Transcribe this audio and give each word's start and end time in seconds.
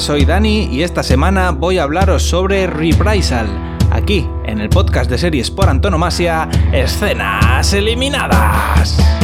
Soy 0.00 0.24
Dani 0.24 0.68
y 0.72 0.82
esta 0.82 1.02
semana 1.02 1.50
voy 1.50 1.78
a 1.78 1.82
hablaros 1.82 2.22
sobre 2.22 2.66
Reprisal, 2.66 3.46
aquí 3.90 4.26
en 4.44 4.60
el 4.60 4.68
podcast 4.68 5.10
de 5.10 5.18
series 5.18 5.50
por 5.50 5.68
antonomasia, 5.68 6.48
Escenas 6.72 7.72
Eliminadas. 7.72 9.21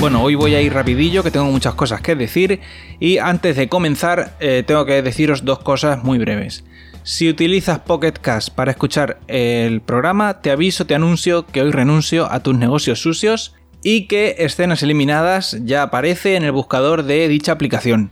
Bueno, 0.00 0.22
hoy 0.22 0.34
voy 0.34 0.54
a 0.54 0.62
ir 0.62 0.72
rapidillo, 0.72 1.22
que 1.22 1.30
tengo 1.30 1.44
muchas 1.50 1.74
cosas 1.74 2.00
que 2.00 2.14
decir 2.14 2.60
y 3.00 3.18
antes 3.18 3.54
de 3.54 3.68
comenzar 3.68 4.34
eh, 4.40 4.64
tengo 4.66 4.86
que 4.86 5.02
deciros 5.02 5.44
dos 5.44 5.58
cosas 5.58 6.02
muy 6.02 6.16
breves. 6.16 6.64
Si 7.02 7.28
utilizas 7.28 7.80
Pocket 7.80 8.12
Cast 8.12 8.48
para 8.48 8.70
escuchar 8.70 9.20
el 9.28 9.82
programa, 9.82 10.40
te 10.40 10.52
aviso, 10.52 10.86
te 10.86 10.94
anuncio 10.94 11.44
que 11.44 11.60
hoy 11.60 11.70
renuncio 11.70 12.32
a 12.32 12.40
tus 12.40 12.56
negocios 12.56 13.02
sucios 13.02 13.54
y 13.82 14.06
que 14.06 14.36
escenas 14.38 14.82
eliminadas 14.82 15.58
ya 15.64 15.82
aparece 15.82 16.34
en 16.34 16.44
el 16.44 16.52
buscador 16.52 17.02
de 17.02 17.28
dicha 17.28 17.52
aplicación. 17.52 18.10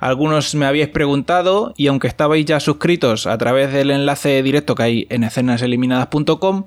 Algunos 0.00 0.54
me 0.54 0.66
habíais 0.66 0.90
preguntado 0.90 1.72
y 1.78 1.86
aunque 1.86 2.08
estabais 2.08 2.44
ya 2.44 2.60
suscritos 2.60 3.26
a 3.26 3.38
través 3.38 3.72
del 3.72 3.90
enlace 3.90 4.42
directo 4.42 4.74
que 4.74 4.82
hay 4.82 5.06
en 5.08 5.24
escenaseliminadas.com, 5.24 6.66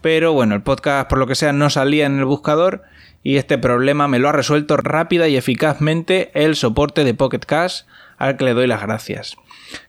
pero 0.00 0.32
bueno, 0.32 0.54
el 0.54 0.62
podcast 0.62 1.10
por 1.10 1.18
lo 1.18 1.26
que 1.26 1.34
sea 1.34 1.52
no 1.52 1.70
salía 1.70 2.06
en 2.06 2.20
el 2.20 2.24
buscador 2.24 2.84
y 3.26 3.38
este 3.38 3.58
problema 3.58 4.06
me 4.06 4.20
lo 4.20 4.28
ha 4.28 4.32
resuelto 4.32 4.76
rápida 4.76 5.26
y 5.26 5.36
eficazmente 5.36 6.30
el 6.34 6.54
soporte 6.54 7.02
de 7.02 7.12
Pocket 7.12 7.40
Cash 7.40 7.80
al 8.18 8.36
que 8.36 8.44
le 8.44 8.54
doy 8.54 8.68
las 8.68 8.82
gracias. 8.82 9.34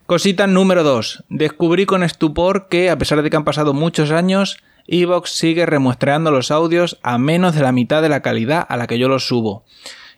Cosita 0.07 0.47
número 0.47 0.81
2. 0.81 1.25
Descubrí 1.29 1.85
con 1.85 2.01
estupor 2.01 2.67
que, 2.67 2.89
a 2.89 2.97
pesar 2.97 3.21
de 3.21 3.29
que 3.29 3.37
han 3.37 3.43
pasado 3.43 3.75
muchos 3.75 4.09
años, 4.09 4.57
Evox 4.87 5.29
sigue 5.29 5.67
remuestreando 5.67 6.31
los 6.31 6.49
audios 6.49 6.97
a 7.03 7.19
menos 7.19 7.53
de 7.53 7.61
la 7.61 7.71
mitad 7.71 8.01
de 8.01 8.09
la 8.09 8.23
calidad 8.23 8.65
a 8.67 8.75
la 8.75 8.87
que 8.87 8.97
yo 8.97 9.07
los 9.07 9.27
subo 9.27 9.63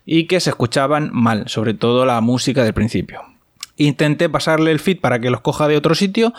y 0.06 0.28
que 0.28 0.40
se 0.40 0.52
escuchaban 0.52 1.10
mal, 1.12 1.50
sobre 1.50 1.74
todo 1.74 2.06
la 2.06 2.22
música 2.22 2.64
del 2.64 2.74
principio. 2.74 3.24
Intenté 3.76 4.30
pasarle 4.30 4.72
el 4.72 4.80
feed 4.80 5.02
para 5.02 5.20
que 5.20 5.30
los 5.30 5.42
coja 5.42 5.68
de 5.68 5.76
otro 5.76 5.94
sitio, 5.94 6.34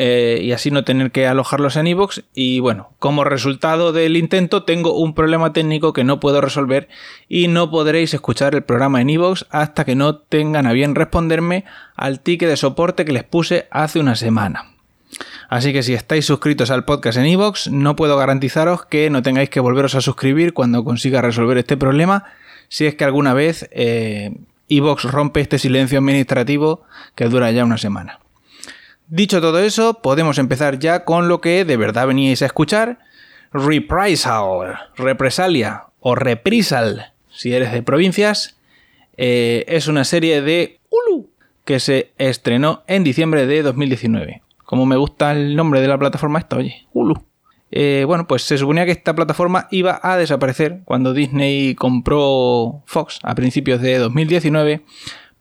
eh, 0.00 0.38
y 0.44 0.52
así 0.52 0.70
no 0.70 0.84
tener 0.84 1.10
que 1.10 1.26
alojarlos 1.26 1.74
en 1.74 1.88
iVoox. 1.88 2.20
Y 2.32 2.60
bueno, 2.60 2.90
como 3.00 3.24
resultado 3.24 3.92
del 3.92 4.16
intento 4.16 4.62
tengo 4.62 4.94
un 4.94 5.12
problema 5.12 5.52
técnico 5.52 5.92
que 5.92 6.04
no 6.04 6.20
puedo 6.20 6.40
resolver 6.40 6.88
y 7.28 7.48
no 7.48 7.68
podréis 7.72 8.14
escuchar 8.14 8.54
el 8.54 8.62
programa 8.62 9.00
en 9.00 9.10
iVoox 9.10 9.46
hasta 9.50 9.84
que 9.84 9.96
no 9.96 10.14
tengan 10.14 10.68
a 10.68 10.72
bien 10.72 10.94
responderme 10.94 11.64
al 11.96 12.20
ticket 12.20 12.48
de 12.48 12.56
soporte 12.56 13.04
que 13.04 13.12
les 13.12 13.24
puse 13.24 13.66
hace 13.72 13.98
una 13.98 14.14
semana. 14.14 14.66
Así 15.48 15.72
que 15.72 15.82
si 15.82 15.94
estáis 15.94 16.26
suscritos 16.26 16.70
al 16.70 16.84
podcast 16.84 17.18
en 17.18 17.26
iVoox, 17.26 17.66
no 17.66 17.96
puedo 17.96 18.16
garantizaros 18.16 18.86
que 18.86 19.10
no 19.10 19.22
tengáis 19.22 19.50
que 19.50 19.58
volveros 19.58 19.96
a 19.96 20.00
suscribir 20.00 20.52
cuando 20.52 20.84
consiga 20.84 21.22
resolver 21.22 21.58
este 21.58 21.76
problema, 21.76 22.24
si 22.68 22.86
es 22.86 22.94
que 22.94 23.02
alguna 23.02 23.34
vez 23.34 23.68
eh, 23.72 24.30
iVoox 24.68 25.06
rompe 25.06 25.40
este 25.40 25.58
silencio 25.58 25.98
administrativo 25.98 26.84
que 27.16 27.24
dura 27.24 27.50
ya 27.50 27.64
una 27.64 27.78
semana. 27.78 28.20
Dicho 29.10 29.40
todo 29.40 29.58
eso, 29.60 30.02
podemos 30.02 30.36
empezar 30.36 30.78
ya 30.78 31.06
con 31.06 31.28
lo 31.28 31.40
que 31.40 31.64
de 31.64 31.78
verdad 31.78 32.06
veníais 32.06 32.42
a 32.42 32.46
escuchar. 32.46 32.98
Reprisal, 33.52 34.78
represalia 34.96 35.84
o 36.00 36.14
reprisal, 36.14 37.14
si 37.30 37.54
eres 37.54 37.72
de 37.72 37.82
provincias, 37.82 38.58
eh, 39.16 39.64
es 39.66 39.88
una 39.88 40.04
serie 40.04 40.42
de 40.42 40.78
Hulu 40.90 41.30
que 41.64 41.80
se 41.80 42.12
estrenó 42.18 42.82
en 42.86 43.02
diciembre 43.02 43.46
de 43.46 43.62
2019. 43.62 44.42
Como 44.66 44.84
me 44.84 44.96
gusta 44.96 45.32
el 45.32 45.56
nombre 45.56 45.80
de 45.80 45.88
la 45.88 45.98
plataforma 45.98 46.38
esta, 46.38 46.56
oye, 46.56 46.86
Hulu. 46.92 47.14
Eh, 47.70 48.04
bueno, 48.06 48.26
pues 48.26 48.42
se 48.42 48.58
suponía 48.58 48.84
que 48.84 48.92
esta 48.92 49.14
plataforma 49.14 49.68
iba 49.70 49.98
a 50.02 50.18
desaparecer 50.18 50.80
cuando 50.84 51.14
Disney 51.14 51.74
compró 51.74 52.82
Fox 52.84 53.20
a 53.22 53.34
principios 53.34 53.80
de 53.80 53.96
2019 53.96 54.84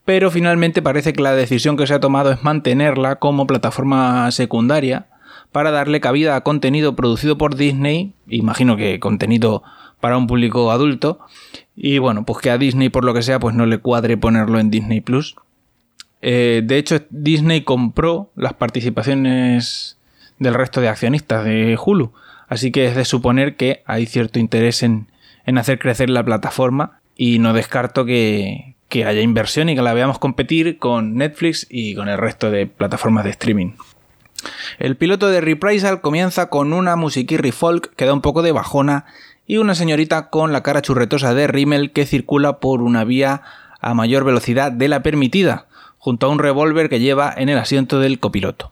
pero 0.07 0.31
finalmente 0.31 0.81
parece 0.81 1.12
que 1.12 1.22
la 1.22 1.34
decisión 1.34 1.75
que 1.75 1.85
se 1.85 1.94
ha 1.94 2.00
tomado 2.00 2.31
es 2.31 2.41
mantenerla 2.41 3.18
como 3.18 3.45
plataforma 3.45 4.31
secundaria 4.31 5.07
para 5.51 5.69
darle 5.69 6.00
cabida 6.00 6.38
a 6.38 6.45
contenido 6.45 6.95
producido 6.95 7.38
por 7.38 7.57
Disney, 7.57 8.13
imagino 8.29 8.78
que 8.78 9.01
contenido 9.01 9.63
para 10.00 10.18
un 10.18 10.25
público 10.25 10.72
adulto, 10.72 11.19
y 11.75 11.97
bueno, 11.97 12.23
pues 12.23 12.40
que 12.40 12.50
a 12.50 12.57
Disney 12.57 12.88
por 12.88 13.03
lo 13.03 13.13
que 13.13 13.22
sea 13.22 13.41
pues 13.41 13.53
no 13.53 13.66
le 13.66 13.79
cuadre 13.79 14.16
ponerlo 14.16 14.59
en 14.59 14.72
Disney 14.72 15.01
Plus. 15.01 15.35
Eh, 16.22 16.62
de 16.63 16.78
hecho, 16.78 17.01
Disney 17.09 17.63
compró 17.66 18.31
las 18.38 18.53
participaciones 18.53 19.97
del 20.39 20.53
resto 20.53 20.79
de 20.79 20.88
accionistas 20.88 21.44
de 21.44 21.78
Hulu, 21.85 22.13
así 22.47 22.72
que 22.72 22.85
es 22.85 22.95
de 22.95 23.03
suponer 23.03 23.57
que 23.57 23.84
hay 23.85 24.06
cierto 24.06 24.39
interés 24.39 24.84
en, 24.84 25.12
en 25.45 25.57
hacer 25.57 25.79
crecer 25.79 26.09
la 26.09 26.24
plataforma 26.24 27.01
y 27.18 27.39
no 27.39 27.51
descarto 27.51 28.06
que, 28.06 28.76
que 28.89 29.05
haya 29.05 29.21
inversión 29.21 29.69
y 29.69 29.75
que 29.75 29.81
la 29.81 29.93
veamos 29.93 30.19
competir 30.19 30.79
con 30.79 31.15
Netflix 31.15 31.67
y 31.69 31.95
con 31.95 32.09
el 32.09 32.17
resto 32.17 32.51
de 32.51 32.67
plataformas 32.67 33.23
de 33.23 33.31
streaming. 33.31 33.73
El 34.79 34.95
piloto 34.95 35.27
de 35.29 35.41
Reprisal 35.41 36.01
comienza 36.01 36.49
con 36.49 36.73
una 36.73 36.95
musiquirri 36.95 37.51
folk 37.51 37.93
que 37.95 38.05
da 38.05 38.13
un 38.13 38.21
poco 38.21 38.41
de 38.41 38.51
bajona 38.51 39.05
y 39.45 39.57
una 39.57 39.75
señorita 39.75 40.29
con 40.29 40.51
la 40.51 40.61
cara 40.61 40.81
churretosa 40.81 41.33
de 41.33 41.47
Rimmel 41.47 41.91
que 41.91 42.05
circula 42.05 42.59
por 42.59 42.81
una 42.81 43.03
vía 43.03 43.41
a 43.79 43.93
mayor 43.93 44.23
velocidad 44.23 44.71
de 44.71 44.87
la 44.87 45.03
permitida, 45.03 45.67
junto 45.97 46.27
a 46.27 46.29
un 46.29 46.39
revólver 46.39 46.89
que 46.89 46.99
lleva 46.99 47.33
en 47.35 47.49
el 47.49 47.57
asiento 47.57 47.99
del 47.99 48.19
copiloto. 48.19 48.71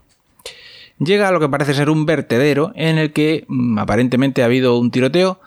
Llega 1.00 1.28
a 1.28 1.32
lo 1.32 1.40
que 1.40 1.50
parece 1.50 1.74
ser 1.74 1.90
un 1.90 2.06
vertedero 2.06 2.72
en 2.76 2.98
el 2.98 3.12
que 3.12 3.46
mm, 3.48 3.80
aparentemente 3.80 4.42
ha 4.42 4.46
habido 4.46 4.78
un 4.78 4.92
tiroteo 4.92 5.40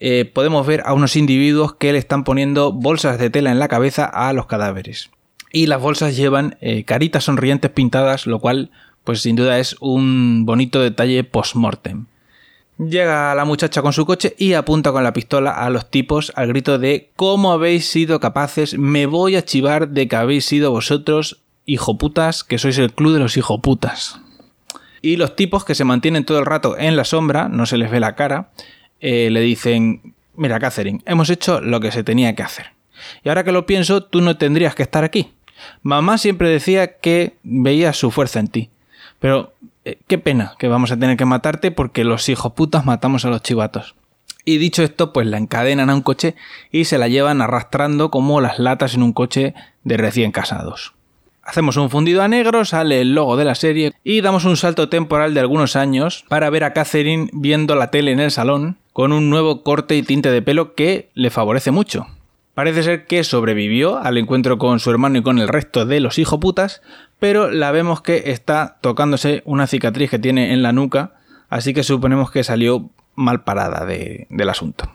eh, 0.00 0.24
podemos 0.24 0.66
ver 0.66 0.82
a 0.84 0.92
unos 0.92 1.16
individuos 1.16 1.74
que 1.74 1.92
le 1.92 1.98
están 1.98 2.24
poniendo 2.24 2.72
bolsas 2.72 3.18
de 3.18 3.30
tela 3.30 3.50
en 3.50 3.58
la 3.58 3.68
cabeza 3.68 4.04
a 4.04 4.32
los 4.32 4.46
cadáveres. 4.46 5.10
Y 5.52 5.66
las 5.66 5.80
bolsas 5.80 6.16
llevan 6.16 6.56
eh, 6.60 6.84
caritas 6.84 7.24
sonrientes 7.24 7.70
pintadas, 7.70 8.26
lo 8.26 8.40
cual, 8.40 8.70
pues 9.04 9.22
sin 9.22 9.36
duda 9.36 9.58
es 9.58 9.76
un 9.80 10.44
bonito 10.46 10.80
detalle 10.80 11.22
post-mortem. 11.24 12.06
Llega 12.78 13.32
la 13.36 13.44
muchacha 13.44 13.82
con 13.82 13.92
su 13.92 14.04
coche 14.04 14.34
y 14.36 14.54
apunta 14.54 14.90
con 14.90 15.04
la 15.04 15.12
pistola 15.12 15.52
a 15.52 15.70
los 15.70 15.90
tipos 15.90 16.32
al 16.34 16.48
grito 16.48 16.78
de 16.78 17.10
¿Cómo 17.14 17.52
habéis 17.52 17.86
sido 17.88 18.18
capaces? 18.18 18.76
Me 18.76 19.06
voy 19.06 19.36
a 19.36 19.44
chivar 19.44 19.90
de 19.90 20.08
que 20.08 20.16
habéis 20.16 20.44
sido 20.44 20.72
vosotros, 20.72 21.40
hijoputas, 21.66 22.42
que 22.42 22.58
sois 22.58 22.78
el 22.78 22.92
club 22.92 23.12
de 23.12 23.20
los 23.20 23.36
hijoputas. 23.36 24.18
Y 25.02 25.16
los 25.16 25.36
tipos 25.36 25.64
que 25.64 25.76
se 25.76 25.84
mantienen 25.84 26.24
todo 26.24 26.40
el 26.40 26.46
rato 26.46 26.76
en 26.76 26.96
la 26.96 27.04
sombra, 27.04 27.48
no 27.48 27.66
se 27.66 27.76
les 27.76 27.92
ve 27.92 28.00
la 28.00 28.16
cara, 28.16 28.50
eh, 29.06 29.28
le 29.28 29.40
dicen, 29.40 30.14
mira 30.34 30.58
Catherine, 30.58 31.02
hemos 31.04 31.28
hecho 31.28 31.60
lo 31.60 31.78
que 31.78 31.92
se 31.92 32.02
tenía 32.02 32.34
que 32.34 32.42
hacer. 32.42 32.68
Y 33.22 33.28
ahora 33.28 33.44
que 33.44 33.52
lo 33.52 33.66
pienso, 33.66 34.02
tú 34.02 34.22
no 34.22 34.38
tendrías 34.38 34.74
que 34.74 34.82
estar 34.82 35.04
aquí. 35.04 35.30
Mamá 35.82 36.16
siempre 36.16 36.48
decía 36.48 36.96
que 36.96 37.34
veía 37.42 37.92
su 37.92 38.10
fuerza 38.10 38.40
en 38.40 38.48
ti. 38.48 38.70
Pero 39.18 39.52
eh, 39.84 39.98
qué 40.06 40.16
pena 40.16 40.54
que 40.58 40.68
vamos 40.68 40.90
a 40.90 40.96
tener 40.96 41.18
que 41.18 41.26
matarte 41.26 41.70
porque 41.70 42.02
los 42.02 42.30
hijos 42.30 42.54
putas 42.54 42.86
matamos 42.86 43.26
a 43.26 43.28
los 43.28 43.42
chivatos. 43.42 43.94
Y 44.46 44.56
dicho 44.56 44.82
esto, 44.82 45.12
pues 45.12 45.26
la 45.26 45.36
encadenan 45.36 45.90
a 45.90 45.94
un 45.94 46.00
coche 46.00 46.34
y 46.72 46.86
se 46.86 46.96
la 46.96 47.08
llevan 47.08 47.42
arrastrando 47.42 48.10
como 48.10 48.40
las 48.40 48.58
latas 48.58 48.94
en 48.94 49.02
un 49.02 49.12
coche 49.12 49.52
de 49.82 49.98
recién 49.98 50.32
casados. 50.32 50.94
Hacemos 51.42 51.76
un 51.76 51.90
fundido 51.90 52.22
a 52.22 52.28
negro, 52.28 52.64
sale 52.64 53.02
el 53.02 53.14
logo 53.14 53.36
de 53.36 53.44
la 53.44 53.54
serie 53.54 53.92
y 54.02 54.22
damos 54.22 54.46
un 54.46 54.56
salto 54.56 54.88
temporal 54.88 55.34
de 55.34 55.40
algunos 55.40 55.76
años 55.76 56.24
para 56.28 56.48
ver 56.48 56.64
a 56.64 56.72
Catherine 56.72 57.28
viendo 57.34 57.74
la 57.74 57.90
tele 57.90 58.12
en 58.12 58.20
el 58.20 58.30
salón 58.30 58.78
con 58.94 59.12
un 59.12 59.28
nuevo 59.28 59.64
corte 59.64 59.96
y 59.96 60.04
tinte 60.04 60.30
de 60.30 60.40
pelo 60.40 60.74
que 60.76 61.10
le 61.14 61.30
favorece 61.30 61.72
mucho. 61.72 62.06
Parece 62.54 62.84
ser 62.84 63.06
que 63.06 63.24
sobrevivió 63.24 63.98
al 63.98 64.16
encuentro 64.16 64.56
con 64.56 64.78
su 64.78 64.88
hermano 64.92 65.18
y 65.18 65.22
con 65.22 65.40
el 65.40 65.48
resto 65.48 65.84
de 65.84 65.98
los 65.98 66.16
hijoputas, 66.16 66.80
pero 67.18 67.50
la 67.50 67.72
vemos 67.72 68.02
que 68.02 68.30
está 68.30 68.78
tocándose 68.80 69.42
una 69.46 69.66
cicatriz 69.66 70.10
que 70.10 70.20
tiene 70.20 70.52
en 70.52 70.62
la 70.62 70.72
nuca, 70.72 71.14
así 71.50 71.74
que 71.74 71.82
suponemos 71.82 72.30
que 72.30 72.44
salió 72.44 72.88
mal 73.16 73.42
parada 73.42 73.84
del 73.84 74.48
asunto. 74.48 74.88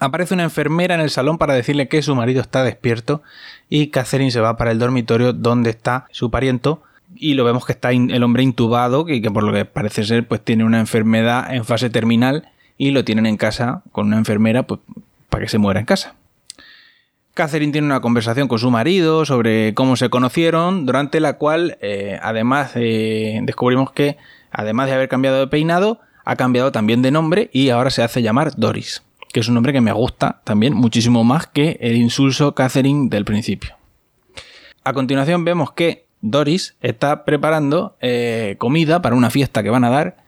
Aparece 0.00 0.34
una 0.34 0.42
enfermera 0.42 0.96
en 0.96 1.00
el 1.00 1.10
salón 1.10 1.38
para 1.38 1.54
decirle 1.54 1.86
que 1.86 2.02
su 2.02 2.16
marido 2.16 2.40
está 2.40 2.64
despierto 2.64 3.22
y 3.70 3.90
Catherine 3.90 4.32
se 4.32 4.40
va 4.40 4.56
para 4.56 4.72
el 4.72 4.80
dormitorio 4.80 5.32
donde 5.32 5.70
está 5.70 6.08
su 6.10 6.32
pariento 6.32 6.82
y 7.14 7.34
lo 7.34 7.44
vemos 7.44 7.64
que 7.64 7.72
está 7.72 7.92
el 7.92 8.22
hombre 8.24 8.42
intubado 8.42 9.08
y 9.08 9.22
que 9.22 9.30
por 9.30 9.44
lo 9.44 9.52
que 9.52 9.64
parece 9.66 10.02
ser 10.02 10.26
pues 10.26 10.40
tiene 10.40 10.64
una 10.64 10.80
enfermedad 10.80 11.54
en 11.54 11.64
fase 11.64 11.90
terminal 11.90 12.48
y 12.76 12.90
lo 12.90 13.04
tienen 13.04 13.26
en 13.26 13.36
casa 13.36 13.82
con 13.92 14.06
una 14.06 14.18
enfermera 14.18 14.64
pues, 14.64 14.80
para 15.28 15.44
que 15.44 15.50
se 15.50 15.58
muera 15.58 15.80
en 15.80 15.86
casa. 15.86 16.14
Catherine 17.34 17.72
tiene 17.72 17.86
una 17.86 18.00
conversación 18.00 18.46
con 18.46 18.58
su 18.58 18.70
marido 18.70 19.24
sobre 19.24 19.74
cómo 19.74 19.96
se 19.96 20.08
conocieron, 20.08 20.86
durante 20.86 21.18
la 21.18 21.36
cual 21.36 21.78
eh, 21.80 22.18
además 22.22 22.74
descubrimos 22.74 23.90
que 23.90 24.16
además 24.52 24.86
de 24.86 24.94
haber 24.94 25.08
cambiado 25.08 25.40
de 25.40 25.48
peinado, 25.48 25.98
ha 26.24 26.36
cambiado 26.36 26.70
también 26.70 27.02
de 27.02 27.10
nombre 27.10 27.50
y 27.52 27.70
ahora 27.70 27.90
se 27.90 28.04
hace 28.04 28.22
llamar 28.22 28.52
Doris 28.56 29.02
que 29.34 29.40
es 29.40 29.48
un 29.48 29.54
nombre 29.54 29.72
que 29.72 29.80
me 29.80 29.90
gusta 29.90 30.40
también 30.44 30.74
muchísimo 30.74 31.24
más 31.24 31.48
que 31.48 31.76
el 31.80 31.96
insulso 31.96 32.54
Catherine 32.54 33.08
del 33.10 33.24
principio. 33.24 33.74
A 34.84 34.92
continuación 34.92 35.44
vemos 35.44 35.72
que 35.72 36.06
Doris 36.20 36.76
está 36.80 37.24
preparando 37.24 37.96
eh, 38.00 38.54
comida 38.58 39.02
para 39.02 39.16
una 39.16 39.30
fiesta 39.30 39.64
que 39.64 39.70
van 39.70 39.82
a 39.82 39.90
dar. 39.90 40.23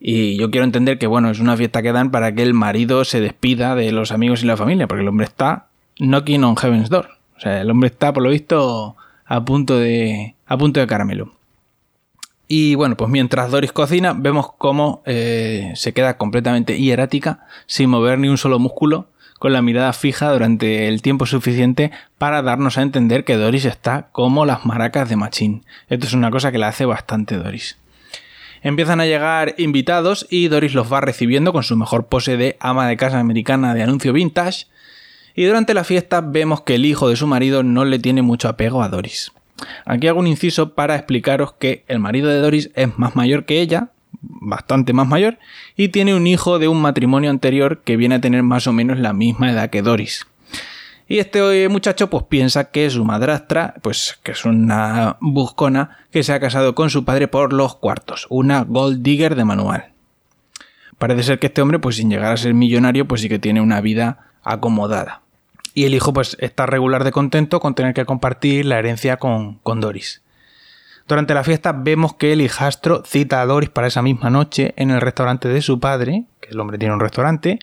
Y 0.00 0.36
yo 0.36 0.50
quiero 0.50 0.64
entender 0.64 0.98
que, 0.98 1.06
bueno, 1.06 1.30
es 1.30 1.40
una 1.40 1.56
fiesta 1.56 1.82
que 1.82 1.92
dan 1.92 2.10
para 2.10 2.32
que 2.34 2.42
el 2.42 2.54
marido 2.54 3.04
se 3.04 3.20
despida 3.20 3.74
de 3.74 3.90
los 3.92 4.12
amigos 4.12 4.42
y 4.42 4.46
la 4.46 4.56
familia, 4.56 4.86
porque 4.86 5.02
el 5.02 5.08
hombre 5.08 5.26
está 5.26 5.66
knocking 5.98 6.44
on 6.44 6.56
heaven's 6.56 6.88
door. 6.88 7.08
O 7.36 7.40
sea, 7.40 7.60
el 7.60 7.70
hombre 7.70 7.88
está, 7.88 8.12
por 8.12 8.22
lo 8.22 8.30
visto, 8.30 8.96
a 9.26 9.44
punto 9.44 9.78
de, 9.78 10.34
a 10.46 10.56
punto 10.56 10.80
de 10.80 10.86
caramelo. 10.86 11.32
Y 12.46 12.76
bueno, 12.76 12.96
pues 12.96 13.10
mientras 13.10 13.50
Doris 13.50 13.72
cocina, 13.72 14.14
vemos 14.16 14.52
cómo 14.56 15.02
eh, 15.04 15.72
se 15.74 15.92
queda 15.92 16.16
completamente 16.16 16.78
hierática, 16.78 17.46
sin 17.66 17.90
mover 17.90 18.18
ni 18.18 18.28
un 18.28 18.38
solo 18.38 18.58
músculo, 18.58 19.08
con 19.38 19.52
la 19.52 19.62
mirada 19.62 19.92
fija 19.92 20.32
durante 20.32 20.88
el 20.88 21.02
tiempo 21.02 21.26
suficiente 21.26 21.92
para 22.16 22.42
darnos 22.42 22.78
a 22.78 22.82
entender 22.82 23.24
que 23.24 23.36
Doris 23.36 23.66
está 23.66 24.08
como 24.12 24.46
las 24.46 24.64
maracas 24.64 25.08
de 25.08 25.16
Machín. 25.16 25.64
Esto 25.88 26.06
es 26.06 26.14
una 26.14 26.30
cosa 26.30 26.50
que 26.50 26.58
la 26.58 26.68
hace 26.68 26.86
bastante 26.86 27.36
Doris. 27.36 27.76
Empiezan 28.68 29.00
a 29.00 29.06
llegar 29.06 29.54
invitados 29.56 30.26
y 30.28 30.48
Doris 30.48 30.74
los 30.74 30.92
va 30.92 31.00
recibiendo 31.00 31.54
con 31.54 31.62
su 31.62 31.74
mejor 31.74 32.08
pose 32.08 32.36
de 32.36 32.58
ama 32.60 32.86
de 32.86 32.98
casa 32.98 33.18
americana 33.18 33.72
de 33.72 33.82
anuncio 33.82 34.12
vintage. 34.12 34.66
Y 35.34 35.46
durante 35.46 35.72
la 35.72 35.84
fiesta 35.84 36.20
vemos 36.20 36.60
que 36.60 36.74
el 36.74 36.84
hijo 36.84 37.08
de 37.08 37.16
su 37.16 37.26
marido 37.26 37.62
no 37.62 37.86
le 37.86 37.98
tiene 37.98 38.20
mucho 38.20 38.46
apego 38.46 38.82
a 38.82 38.90
Doris. 38.90 39.32
Aquí 39.86 40.06
hago 40.06 40.20
un 40.20 40.26
inciso 40.26 40.74
para 40.74 40.96
explicaros 40.96 41.54
que 41.54 41.86
el 41.88 41.98
marido 41.98 42.28
de 42.28 42.40
Doris 42.40 42.70
es 42.74 42.98
más 42.98 43.16
mayor 43.16 43.46
que 43.46 43.62
ella, 43.62 43.88
bastante 44.20 44.92
más 44.92 45.08
mayor, 45.08 45.38
y 45.74 45.88
tiene 45.88 46.14
un 46.14 46.26
hijo 46.26 46.58
de 46.58 46.68
un 46.68 46.82
matrimonio 46.82 47.30
anterior 47.30 47.80
que 47.86 47.96
viene 47.96 48.16
a 48.16 48.20
tener 48.20 48.42
más 48.42 48.66
o 48.66 48.74
menos 48.74 48.98
la 48.98 49.14
misma 49.14 49.50
edad 49.50 49.70
que 49.70 49.80
Doris. 49.80 50.26
Y 51.08 51.18
este 51.18 51.68
muchacho 51.68 52.10
pues 52.10 52.24
piensa 52.24 52.70
que 52.70 52.90
su 52.90 53.04
madrastra, 53.04 53.74
pues 53.82 54.18
que 54.22 54.32
es 54.32 54.44
una 54.44 55.16
buscona 55.20 55.98
que 56.10 56.22
se 56.22 56.34
ha 56.34 56.40
casado 56.40 56.74
con 56.74 56.90
su 56.90 57.04
padre 57.04 57.28
por 57.28 57.52
los 57.52 57.76
cuartos, 57.76 58.26
una 58.28 58.62
gold 58.62 59.02
digger 59.02 59.34
de 59.34 59.44
manual. 59.44 59.92
Parece 60.98 61.22
ser 61.22 61.38
que 61.38 61.46
este 61.46 61.62
hombre 61.62 61.78
pues 61.78 61.96
sin 61.96 62.10
llegar 62.10 62.32
a 62.32 62.36
ser 62.36 62.52
millonario 62.52 63.08
pues 63.08 63.22
sí 63.22 63.28
que 63.28 63.38
tiene 63.38 63.60
una 63.60 63.80
vida 63.80 64.32
acomodada 64.42 65.22
y 65.78 65.84
el 65.84 65.94
hijo 65.94 66.12
pues 66.12 66.36
está 66.40 66.66
regular 66.66 67.04
de 67.04 67.12
contento 67.12 67.60
con 67.60 67.76
tener 67.76 67.94
que 67.94 68.04
compartir 68.04 68.66
la 68.66 68.80
herencia 68.80 69.16
con, 69.16 69.58
con 69.58 69.80
Doris. 69.80 70.22
Durante 71.06 71.34
la 71.34 71.44
fiesta 71.44 71.70
vemos 71.70 72.14
que 72.14 72.32
el 72.32 72.40
hijastro 72.40 73.04
cita 73.06 73.40
a 73.40 73.46
Doris 73.46 73.70
para 73.70 73.86
esa 73.86 74.02
misma 74.02 74.28
noche 74.28 74.74
en 74.76 74.90
el 74.90 75.00
restaurante 75.00 75.48
de 75.48 75.62
su 75.62 75.78
padre, 75.78 76.24
que 76.40 76.50
el 76.50 76.58
hombre 76.58 76.78
tiene 76.78 76.94
un 76.94 77.00
restaurante, 77.00 77.60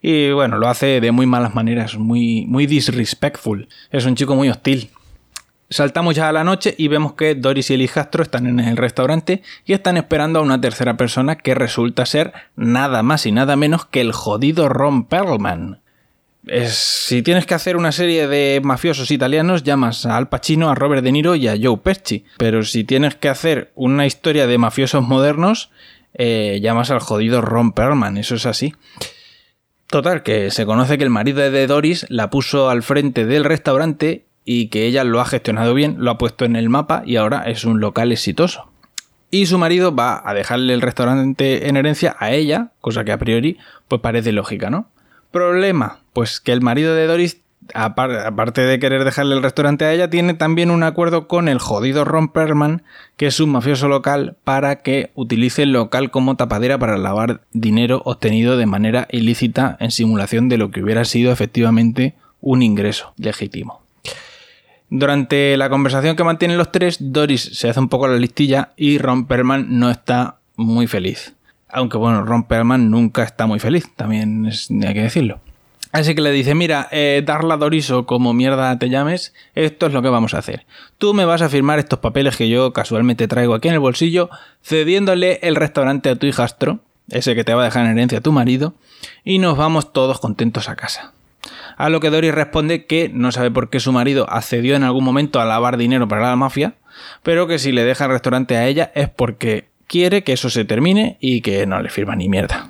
y 0.00 0.30
bueno, 0.32 0.58
lo 0.58 0.68
hace 0.68 1.00
de 1.00 1.12
muy 1.12 1.26
malas 1.26 1.54
maneras, 1.54 1.96
muy, 1.96 2.46
muy 2.46 2.66
disrespectful. 2.66 3.68
Es 3.90 4.04
un 4.06 4.14
chico 4.14 4.34
muy 4.34 4.48
hostil. 4.48 4.90
Saltamos 5.70 6.14
ya 6.14 6.28
a 6.28 6.32
la 6.32 6.44
noche 6.44 6.74
y 6.78 6.88
vemos 6.88 7.12
que 7.12 7.34
Doris 7.34 7.70
y 7.70 7.74
el 7.74 7.82
hijastro 7.82 8.22
están 8.22 8.46
en 8.46 8.58
el 8.58 8.76
restaurante 8.76 9.42
y 9.66 9.74
están 9.74 9.98
esperando 9.98 10.38
a 10.38 10.42
una 10.42 10.60
tercera 10.60 10.96
persona 10.96 11.36
que 11.36 11.54
resulta 11.54 12.06
ser 12.06 12.32
nada 12.56 13.02
más 13.02 13.26
y 13.26 13.32
nada 13.32 13.54
menos 13.56 13.84
que 13.84 14.00
el 14.00 14.12
jodido 14.12 14.70
Ron 14.70 15.04
Perlman 15.04 15.80
si 16.68 17.22
tienes 17.22 17.46
que 17.46 17.54
hacer 17.54 17.76
una 17.76 17.92
serie 17.92 18.26
de 18.26 18.60
mafiosos 18.62 19.10
italianos, 19.10 19.64
llamas 19.64 20.06
a 20.06 20.16
Al 20.16 20.28
Pacino, 20.28 20.70
a 20.70 20.74
Robert 20.74 21.02
De 21.02 21.12
Niro 21.12 21.34
y 21.34 21.48
a 21.48 21.56
Joe 21.60 21.78
Pesci. 21.78 22.24
Pero 22.38 22.64
si 22.64 22.84
tienes 22.84 23.14
que 23.16 23.28
hacer 23.28 23.70
una 23.74 24.06
historia 24.06 24.46
de 24.46 24.58
mafiosos 24.58 25.06
modernos, 25.06 25.70
eh, 26.14 26.58
llamas 26.62 26.90
al 26.90 27.00
jodido 27.00 27.40
Ron 27.40 27.72
Perlman. 27.72 28.16
Eso 28.16 28.36
es 28.36 28.46
así. 28.46 28.74
Total, 29.88 30.22
que 30.22 30.50
se 30.50 30.66
conoce 30.66 30.98
que 30.98 31.04
el 31.04 31.10
marido 31.10 31.50
de 31.50 31.66
Doris 31.66 32.04
la 32.10 32.28
puso 32.28 32.68
al 32.68 32.82
frente 32.82 33.24
del 33.24 33.44
restaurante 33.44 34.26
y 34.44 34.68
que 34.68 34.84
ella 34.84 35.02
lo 35.02 35.18
ha 35.18 35.24
gestionado 35.24 35.72
bien, 35.72 35.96
lo 35.98 36.10
ha 36.10 36.18
puesto 36.18 36.44
en 36.44 36.56
el 36.56 36.68
mapa 36.68 37.02
y 37.06 37.16
ahora 37.16 37.44
es 37.44 37.64
un 37.64 37.80
local 37.80 38.12
exitoso. 38.12 38.70
Y 39.30 39.46
su 39.46 39.56
marido 39.56 39.94
va 39.94 40.22
a 40.22 40.34
dejarle 40.34 40.74
el 40.74 40.82
restaurante 40.82 41.68
en 41.68 41.78
herencia 41.78 42.16
a 42.18 42.32
ella, 42.32 42.72
cosa 42.82 43.04
que 43.04 43.12
a 43.12 43.18
priori 43.18 43.56
pues 43.88 44.02
parece 44.02 44.32
lógica, 44.32 44.68
¿no? 44.68 44.90
Problema, 45.30 46.00
pues 46.12 46.40
que 46.40 46.52
el 46.52 46.60
marido 46.60 46.94
de 46.94 47.06
Doris, 47.06 47.40
aparte 47.74 48.62
de 48.62 48.78
querer 48.78 49.04
dejarle 49.04 49.34
el 49.34 49.42
restaurante 49.42 49.84
a 49.84 49.92
ella, 49.92 50.10
tiene 50.10 50.34
también 50.34 50.70
un 50.70 50.82
acuerdo 50.82 51.28
con 51.28 51.48
el 51.48 51.58
jodido 51.58 52.04
Ron 52.04 52.28
Perlman, 52.28 52.82
que 53.16 53.26
es 53.26 53.40
un 53.40 53.50
mafioso 53.50 53.88
local, 53.88 54.36
para 54.44 54.76
que 54.76 55.10
utilice 55.14 55.62
el 55.62 55.72
local 55.72 56.10
como 56.10 56.36
tapadera 56.36 56.78
para 56.78 56.98
lavar 56.98 57.42
dinero 57.52 58.02
obtenido 58.04 58.56
de 58.56 58.66
manera 58.66 59.06
ilícita 59.10 59.76
en 59.80 59.90
simulación 59.90 60.48
de 60.48 60.58
lo 60.58 60.70
que 60.70 60.82
hubiera 60.82 61.04
sido 61.04 61.32
efectivamente 61.32 62.14
un 62.40 62.62
ingreso 62.62 63.12
legítimo. 63.16 63.82
Durante 64.90 65.56
la 65.56 65.68
conversación 65.68 66.16
que 66.16 66.24
mantienen 66.24 66.56
los 66.56 66.72
tres, 66.72 66.96
Doris 67.00 67.42
se 67.42 67.68
hace 67.68 67.78
un 67.78 67.88
poco 67.88 68.08
la 68.08 68.16
listilla 68.16 68.72
y 68.76 68.98
Ron 68.98 69.26
Perlman 69.26 69.78
no 69.78 69.90
está 69.90 70.36
muy 70.56 70.86
feliz. 70.86 71.34
Aunque 71.68 71.98
bueno, 71.98 72.24
Ron 72.24 72.44
Perlman 72.44 72.90
nunca 72.90 73.22
está 73.22 73.46
muy 73.46 73.58
feliz, 73.58 73.90
también 73.94 74.46
hay 74.46 74.94
que 74.94 75.02
decirlo. 75.02 75.40
Así 75.90 76.14
que 76.14 76.20
le 76.20 76.32
dice, 76.32 76.54
mira, 76.54 76.88
eh, 76.90 77.22
Darla 77.24 77.56
Doriso, 77.56 78.04
como 78.04 78.34
mierda 78.34 78.78
te 78.78 78.90
llames, 78.90 79.32
esto 79.54 79.86
es 79.86 79.92
lo 79.94 80.02
que 80.02 80.10
vamos 80.10 80.34
a 80.34 80.38
hacer. 80.38 80.66
Tú 80.98 81.14
me 81.14 81.24
vas 81.24 81.40
a 81.40 81.48
firmar 81.48 81.78
estos 81.78 81.98
papeles 82.00 82.36
que 82.36 82.48
yo 82.48 82.72
casualmente 82.74 83.26
traigo 83.26 83.54
aquí 83.54 83.68
en 83.68 83.74
el 83.74 83.80
bolsillo, 83.80 84.28
cediéndole 84.62 85.38
el 85.42 85.56
restaurante 85.56 86.10
a 86.10 86.16
tu 86.16 86.26
hijastro, 86.26 86.80
ese 87.10 87.34
que 87.34 87.44
te 87.44 87.54
va 87.54 87.62
a 87.62 87.64
dejar 87.64 87.86
en 87.86 87.92
herencia 87.92 88.18
a 88.18 88.22
tu 88.22 88.32
marido, 88.32 88.74
y 89.24 89.38
nos 89.38 89.56
vamos 89.56 89.92
todos 89.94 90.20
contentos 90.20 90.68
a 90.68 90.76
casa. 90.76 91.12
A 91.78 91.88
lo 91.88 92.00
que 92.00 92.10
Doris 92.10 92.34
responde 92.34 92.84
que 92.84 93.08
no 93.08 93.32
sabe 93.32 93.50
por 93.50 93.70
qué 93.70 93.80
su 93.80 93.92
marido 93.92 94.26
accedió 94.28 94.76
en 94.76 94.82
algún 94.82 95.04
momento 95.04 95.40
a 95.40 95.46
lavar 95.46 95.78
dinero 95.78 96.06
para 96.06 96.28
la 96.28 96.36
mafia, 96.36 96.74
pero 97.22 97.46
que 97.46 97.58
si 97.58 97.72
le 97.72 97.84
deja 97.84 98.04
el 98.04 98.10
restaurante 98.10 98.56
a 98.56 98.66
ella 98.66 98.92
es 98.94 99.08
porque 99.08 99.68
quiere 99.86 100.22
que 100.22 100.32
eso 100.34 100.50
se 100.50 100.64
termine 100.64 101.16
y 101.20 101.40
que 101.40 101.64
no 101.66 101.80
le 101.80 101.88
firma 101.88 102.16
ni 102.16 102.28
mierda. 102.28 102.68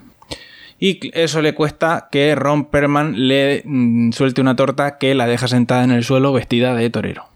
Y 0.78 1.10
eso 1.12 1.42
le 1.42 1.54
cuesta 1.54 2.08
que 2.10 2.34
Ron 2.34 2.66
Perman 2.66 3.28
le 3.28 3.62
mm, 3.64 4.12
suelte 4.12 4.40
una 4.40 4.56
torta 4.56 4.98
que 4.98 5.14
la 5.14 5.26
deja 5.26 5.48
sentada 5.48 5.84
en 5.84 5.90
el 5.90 6.04
suelo 6.04 6.32
vestida 6.32 6.74
de 6.74 6.88
torero. 6.90 7.26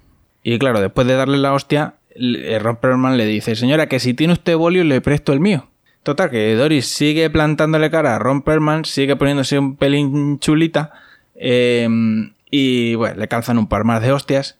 Y 0.42 0.58
claro, 0.58 0.80
después 0.80 1.06
de 1.06 1.14
darle 1.14 1.38
la 1.38 1.52
hostia, 1.52 1.94
eh, 2.14 2.58
Ron 2.60 2.76
Perman 2.76 3.16
le 3.16 3.26
dice, 3.26 3.56
señora, 3.56 3.88
que 3.88 4.00
si 4.00 4.14
tiene 4.14 4.32
usted 4.32 4.56
bolio 4.56 4.84
le 4.84 5.00
presto 5.00 5.32
el 5.32 5.40
mío. 5.40 5.68
Total, 6.02 6.30
que 6.30 6.54
Doris 6.54 6.86
sigue 6.86 7.30
plantándole 7.30 7.90
cara 7.90 8.16
a 8.16 8.18
Ron 8.18 8.42
Perman, 8.42 8.84
sigue 8.84 9.14
poniéndose 9.16 9.58
un 9.58 9.76
pelín 9.76 10.40
chulita, 10.40 10.92
em, 11.36 12.32
y 12.50 12.96
bueno, 12.96 13.20
le 13.20 13.28
calzan 13.28 13.58
un 13.58 13.68
par 13.68 13.84
más 13.84 14.02
de 14.02 14.10
hostias, 14.10 14.58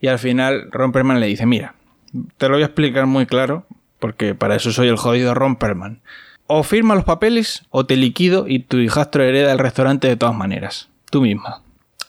y 0.00 0.06
al 0.06 0.18
final 0.18 0.68
Ron 0.70 0.92
Perman 0.92 1.20
le 1.20 1.26
dice, 1.26 1.44
mira, 1.44 1.74
te 2.38 2.48
lo 2.48 2.54
voy 2.54 2.62
a 2.62 2.66
explicar 2.66 3.06
muy 3.06 3.26
claro, 3.26 3.66
porque 3.98 4.34
para 4.34 4.56
eso 4.56 4.72
soy 4.72 4.88
el 4.88 4.96
jodido 4.96 5.34
Ron 5.34 5.56
Perlman. 5.56 6.00
O 6.48 6.62
firma 6.62 6.94
los 6.94 7.04
papeles 7.04 7.62
o 7.68 7.84
te 7.84 7.96
liquido 7.96 8.46
y 8.48 8.60
tu 8.60 8.78
hijastro 8.78 9.22
hereda 9.22 9.52
el 9.52 9.58
restaurante 9.58 10.08
de 10.08 10.16
todas 10.16 10.34
maneras. 10.34 10.88
Tú 11.10 11.20
misma. 11.20 11.60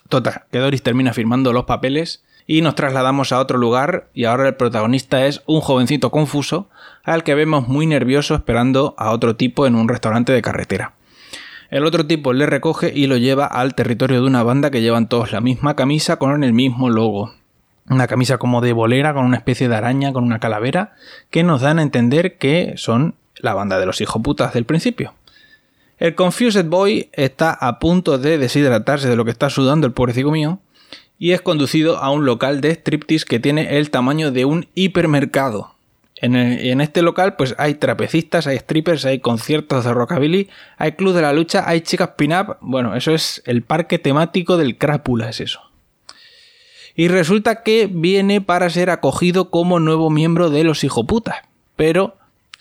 Total, 0.08 0.43
que 0.50 0.60
Doris 0.60 0.81
termina 0.81 1.13
firmando 1.13 1.51
los 1.51 1.65
papeles 1.65 2.24
y 2.48 2.62
nos 2.62 2.75
trasladamos 2.75 3.34
a 3.34 3.39
otro 3.39 3.58
lugar 3.58 4.08
y 4.13 4.24
ahora 4.24 4.48
el 4.48 4.55
protagonista 4.55 5.25
es 5.25 5.43
un 5.46 5.60
jovencito 5.60 6.10
confuso 6.10 6.69
al 7.03 7.24
que 7.24 7.36
vemos 7.36 7.67
muy 7.67 7.86
nervioso 7.86 8.34
esperando 8.34 8.96
a 8.98 9.12
otro 9.12 9.36
tipo 9.36 9.67
en 9.67 9.75
un 9.75 9.89
restaurante 9.89 10.31
de 10.31 10.41
carretera. 10.41 10.93
El 11.69 11.86
otro 11.86 12.08
tipo 12.08 12.31
le 12.31 12.46
recoge 12.46 12.93
y 12.96 13.08
lo 13.08 13.17
lleva 13.17 13.46
al 13.46 13.75
territorio 13.75 14.22
de 14.22 14.27
una 14.27 14.41
banda 14.43 14.72
que 14.72 14.81
llevan 14.81 15.10
todos 15.10 15.34
la 15.34 15.41
misma 15.41 15.75
camisa 15.75 16.15
con 16.15 16.43
el 16.43 16.53
mismo 16.53 16.89
logo 16.89 17.34
una 17.89 18.08
camisa 18.08 18.38
como 18.38 18.62
de 18.62 18.72
bolera 18.72 19.13
con 19.13 19.25
una 19.25 19.38
especie 19.38 19.67
de 19.67 19.75
araña 19.75 20.13
con 20.13 20.24
una 20.24 20.39
calavera 20.39 20.93
que 21.29 21.43
nos 21.43 21.62
dan 21.62 21.79
a 21.79 21.81
entender 21.81 22.38
que 22.38 22.74
son 22.77 23.15
la 23.39 23.53
banda 23.53 23.79
de 23.79 23.86
los 23.86 24.01
hijoputas 24.01 24.53
del 24.53 24.65
principio. 24.65 25.13
El 25.98 26.15
Confused 26.15 26.65
Boy 26.65 27.10
está 27.13 27.51
a 27.51 27.79
punto 27.79 28.17
de 28.17 28.38
deshidratarse 28.38 29.10
de 29.10 29.15
lo 29.15 29.25
que 29.25 29.31
está 29.31 29.50
sudando 29.50 29.88
el 29.88 29.93
pobrecito 29.93 30.31
mío 30.31 30.60
y 31.17 31.31
es 31.31 31.41
conducido 31.41 31.98
a 31.98 32.12
un 32.12 32.25
local 32.25 32.62
de 32.62 32.72
striptease 32.72 33.25
que 33.25 33.39
tiene 33.39 33.77
el 33.77 33.89
tamaño 33.89 34.31
de 34.31 34.46
un 34.46 34.67
hipermercado. 34.75 35.75
En, 36.22 36.36
en, 36.36 36.81
este 36.81 37.01
local 37.01 37.36
pues 37.36 37.55
hay 37.58 37.75
trapecistas, 37.75 38.48
hay 38.48 38.60
strippers, 38.60 39.05
hay 39.05 39.19
conciertos 39.19 39.86
de 39.86 39.93
rockabilly, 39.93 40.50
hay 40.77 40.93
club 40.93 41.13
de 41.13 41.22
la 41.22 41.34
lucha, 41.34 41.63
hay 41.67 41.81
chicas 41.81 42.12
pin-up. 42.17 42.58
Bueno, 42.62 42.96
eso 42.96 43.12
es 43.12 43.41
el 43.46 43.63
parque 43.63 44.00
temático 44.00 44.58
del 44.58 44.77
crápula, 44.77 45.29
es 45.29 45.39
eso 45.39 45.69
y 47.00 47.08
resulta 47.08 47.63
que 47.63 47.88
viene 47.89 48.41
para 48.41 48.69
ser 48.69 48.89
acogido 48.89 49.50
como 49.50 49.79
nuevo 49.79 50.10
miembro 50.10 50.50
de 50.50 50.65
los 50.65 50.84
hijoputas. 50.84 51.38
Pero 51.77 52.17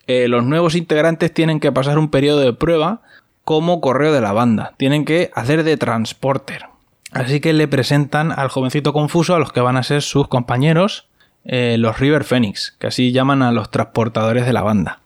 eh, 0.09 0.27
los 0.27 0.43
nuevos 0.43 0.75
integrantes 0.75 1.33
tienen 1.33 1.61
que 1.61 1.71
pasar 1.71 1.99
un 1.99 2.11
periodo 2.11 2.41
de 2.41 2.55
prueba 2.55 3.03
como 3.45 3.81
correo 3.81 4.13
de 4.13 4.23
la 4.23 4.33
banda. 4.33 4.73
Tienen 4.79 5.05
que 5.05 5.31
hacer 5.35 5.65
de 5.65 5.77
transporter. 5.77 6.65
Así 7.13 7.41
que 7.41 7.53
le 7.53 7.69
presentan 7.69 8.33
al 8.33 8.49
jovencito 8.49 8.95
confuso 8.95 9.35
a 9.35 9.39
los 9.39 9.53
que 9.53 9.61
van 9.61 9.77
a 9.77 9.83
ser 9.83 10.01
sus 10.01 10.27
compañeros, 10.27 11.07
eh, 11.45 11.77
los 11.79 12.01
River 12.01 12.25
Phoenix, 12.25 12.75
que 12.79 12.87
así 12.87 13.13
llaman 13.13 13.43
a 13.43 13.53
los 13.53 13.71
transportadores 13.71 14.47
de 14.47 14.53
la 14.55 14.63
banda. 14.63 15.01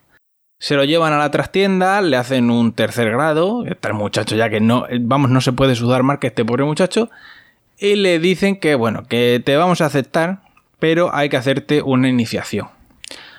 Se 0.61 0.77
lo 0.77 0.85
llevan 0.85 1.13
a 1.13 1.19
la 1.19 1.33
trastienda, 1.33 2.01
le 2.01 2.17
hacen 2.17 2.49
un 2.49 2.73
tercer 2.73 3.11
grado, 3.11 3.67
está 3.67 3.89
el 3.89 3.95
muchacho 3.95 4.37
ya 4.37 4.49
que 4.51 4.61
no, 4.61 4.87
vamos, 5.01 5.31
no 5.31 5.41
se 5.41 5.53
puede 5.53 5.75
sudar 5.75 6.05
más 6.05 6.19
que 6.19 6.29
este 6.29 6.45
pobre 6.45 6.63
muchacho, 6.63 7.11
y 7.77 7.97
le 7.97 8.21
dicen 8.21 8.61
que, 8.61 8.77
bueno, 8.77 9.03
que 9.09 9.43
te 9.45 9.57
vamos 9.57 9.81
a 9.81 9.87
aceptar, 9.87 10.43
pero 10.79 11.13
hay 11.13 11.29
que 11.29 11.37
hacerte 11.37 11.83
una 11.83 12.09
iniciación. 12.09 12.69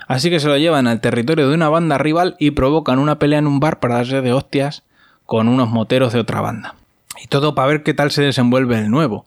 Así 0.07 0.29
que 0.29 0.39
se 0.39 0.47
lo 0.47 0.57
llevan 0.57 0.87
al 0.87 1.01
territorio 1.01 1.47
de 1.47 1.55
una 1.55 1.69
banda 1.69 1.97
rival 1.97 2.35
y 2.39 2.51
provocan 2.51 2.99
una 2.99 3.19
pelea 3.19 3.39
en 3.39 3.47
un 3.47 3.59
bar 3.59 3.79
para 3.79 3.95
darse 3.95 4.21
de 4.21 4.33
hostias 4.33 4.83
con 5.25 5.47
unos 5.47 5.69
moteros 5.69 6.13
de 6.13 6.19
otra 6.19 6.41
banda. 6.41 6.75
Y 7.21 7.27
todo 7.27 7.55
para 7.55 7.67
ver 7.67 7.83
qué 7.83 7.93
tal 7.93 8.11
se 8.11 8.21
desenvuelve 8.21 8.77
el 8.77 8.89
nuevo. 8.89 9.25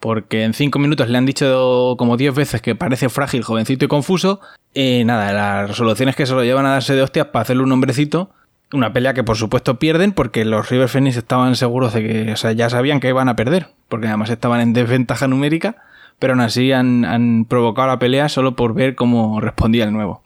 Porque 0.00 0.44
en 0.44 0.54
5 0.54 0.78
minutos 0.78 1.08
le 1.08 1.18
han 1.18 1.26
dicho 1.26 1.96
como 1.98 2.16
10 2.16 2.34
veces 2.34 2.62
que 2.62 2.74
parece 2.74 3.08
frágil, 3.08 3.42
jovencito 3.42 3.84
y 3.84 3.88
confuso. 3.88 4.40
Y 4.72 5.02
nada, 5.04 5.32
la 5.32 5.66
resolución 5.66 6.08
es 6.08 6.16
que 6.16 6.26
se 6.26 6.34
lo 6.34 6.44
llevan 6.44 6.66
a 6.66 6.70
darse 6.70 6.94
de 6.94 7.02
hostias 7.02 7.26
para 7.26 7.42
hacerle 7.42 7.64
un 7.64 7.72
hombrecito. 7.72 8.30
Una 8.72 8.92
pelea 8.92 9.14
que 9.14 9.24
por 9.24 9.36
supuesto 9.36 9.78
pierden 9.78 10.12
porque 10.12 10.44
los 10.44 10.68
River 10.68 10.88
Phoenix 10.88 11.16
estaban 11.16 11.56
seguros 11.56 11.94
de 11.94 12.06
que, 12.06 12.32
o 12.32 12.36
sea, 12.36 12.52
ya 12.52 12.68
sabían 12.70 13.00
que 13.00 13.08
iban 13.08 13.28
a 13.28 13.34
perder. 13.34 13.70
Porque 13.88 14.06
además 14.06 14.30
estaban 14.30 14.60
en 14.60 14.72
desventaja 14.72 15.26
numérica. 15.26 15.76
Pero 16.18 16.32
aún 16.32 16.40
así 16.40 16.72
han, 16.72 17.04
han 17.04 17.46
provocado 17.48 17.88
la 17.88 17.98
pelea 17.98 18.28
solo 18.28 18.56
por 18.56 18.74
ver 18.74 18.94
cómo 18.94 19.40
respondía 19.40 19.84
el 19.84 19.92
nuevo. 19.92 20.22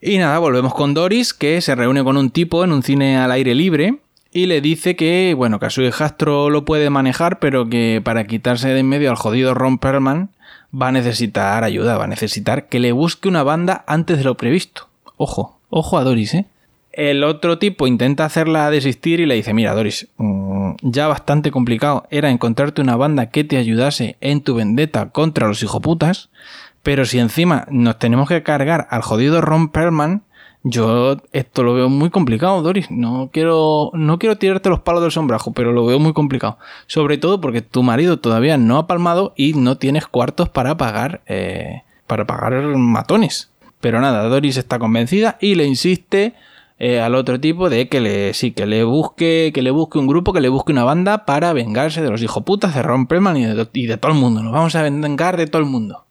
Y 0.00 0.18
nada, 0.18 0.38
volvemos 0.38 0.74
con 0.74 0.94
Doris, 0.94 1.32
que 1.34 1.60
se 1.60 1.74
reúne 1.74 2.02
con 2.02 2.16
un 2.16 2.30
tipo 2.30 2.64
en 2.64 2.72
un 2.72 2.82
cine 2.82 3.18
al 3.18 3.30
aire 3.30 3.54
libre 3.54 3.98
y 4.32 4.46
le 4.46 4.60
dice 4.60 4.96
que, 4.96 5.34
bueno, 5.36 5.60
que 5.60 5.66
a 5.66 5.70
su 5.70 5.82
hijastro 5.82 6.48
lo 6.48 6.64
puede 6.64 6.88
manejar, 6.88 7.38
pero 7.38 7.68
que 7.68 8.00
para 8.02 8.26
quitarse 8.26 8.68
de 8.68 8.80
en 8.80 8.88
medio 8.88 9.10
al 9.10 9.16
jodido 9.16 9.52
Ron 9.52 9.78
Perlman 9.78 10.30
va 10.74 10.88
a 10.88 10.92
necesitar 10.92 11.62
ayuda, 11.64 11.98
va 11.98 12.04
a 12.04 12.08
necesitar 12.08 12.66
que 12.68 12.80
le 12.80 12.92
busque 12.92 13.28
una 13.28 13.42
banda 13.42 13.84
antes 13.86 14.18
de 14.18 14.24
lo 14.24 14.36
previsto. 14.36 14.88
Ojo, 15.18 15.58
ojo 15.68 15.98
a 15.98 16.04
Doris, 16.04 16.32
¿eh? 16.34 16.46
El 16.92 17.24
otro 17.24 17.58
tipo 17.58 17.86
intenta 17.86 18.26
hacerla 18.26 18.70
desistir 18.70 19.20
y 19.20 19.26
le 19.26 19.34
dice, 19.34 19.54
mira 19.54 19.74
Doris, 19.74 20.08
mm, 20.18 20.72
ya 20.82 21.08
bastante 21.08 21.50
complicado 21.50 22.06
era 22.10 22.30
encontrarte 22.30 22.82
una 22.82 22.96
banda 22.96 23.30
que 23.30 23.44
te 23.44 23.56
ayudase 23.56 24.16
en 24.20 24.42
tu 24.42 24.54
vendetta 24.54 25.08
contra 25.10 25.48
los 25.48 25.62
hijoputas, 25.62 26.28
pero 26.82 27.06
si 27.06 27.18
encima 27.18 27.66
nos 27.70 27.98
tenemos 27.98 28.28
que 28.28 28.42
cargar 28.42 28.88
al 28.90 29.02
jodido 29.02 29.40
Ron 29.40 29.70
Perlman, 29.70 30.22
yo 30.64 31.16
esto 31.32 31.64
lo 31.64 31.74
veo 31.74 31.88
muy 31.88 32.10
complicado, 32.10 32.62
Doris. 32.62 32.90
No 32.90 33.30
quiero, 33.32 33.90
no 33.94 34.18
quiero 34.18 34.36
tirarte 34.36 34.68
los 34.68 34.80
palos 34.80 35.02
del 35.02 35.10
sombrajo, 35.10 35.52
pero 35.52 35.72
lo 35.72 35.84
veo 35.86 35.98
muy 35.98 36.12
complicado. 36.12 36.58
Sobre 36.86 37.18
todo 37.18 37.40
porque 37.40 37.62
tu 37.62 37.82
marido 37.82 38.20
todavía 38.20 38.56
no 38.58 38.78
ha 38.78 38.86
palmado 38.86 39.32
y 39.36 39.54
no 39.54 39.76
tienes 39.78 40.06
cuartos 40.06 40.48
para 40.48 40.76
pagar, 40.76 41.22
eh, 41.26 41.82
para 42.06 42.26
pagar 42.26 42.62
matones. 42.76 43.50
Pero 43.80 44.00
nada, 44.00 44.22
Doris 44.28 44.56
está 44.56 44.78
convencida 44.78 45.36
y 45.40 45.56
le 45.56 45.64
insiste 45.64 46.34
eh, 46.84 47.00
al 47.00 47.14
otro 47.14 47.38
tipo 47.38 47.70
de 47.70 47.86
que 47.88 48.00
le, 48.00 48.34
sí, 48.34 48.50
que 48.50 48.66
le 48.66 48.82
busque, 48.82 49.52
que 49.54 49.62
le 49.62 49.70
busque 49.70 50.00
un 50.00 50.08
grupo, 50.08 50.32
que 50.32 50.40
le 50.40 50.48
busque 50.48 50.72
una 50.72 50.82
banda 50.82 51.24
para 51.24 51.52
vengarse 51.52 52.02
de 52.02 52.10
los 52.10 52.20
hijoputas 52.20 52.74
de 52.74 52.82
Ron 52.82 53.06
Perlman 53.06 53.36
y 53.36 53.44
de, 53.46 53.68
y 53.72 53.86
de 53.86 53.98
todo 53.98 54.10
el 54.10 54.18
mundo. 54.18 54.42
Nos 54.42 54.52
vamos 54.52 54.74
a 54.74 54.82
vengar 54.82 55.36
de 55.36 55.46
todo 55.46 55.62
el 55.62 55.68
mundo. 55.68 56.06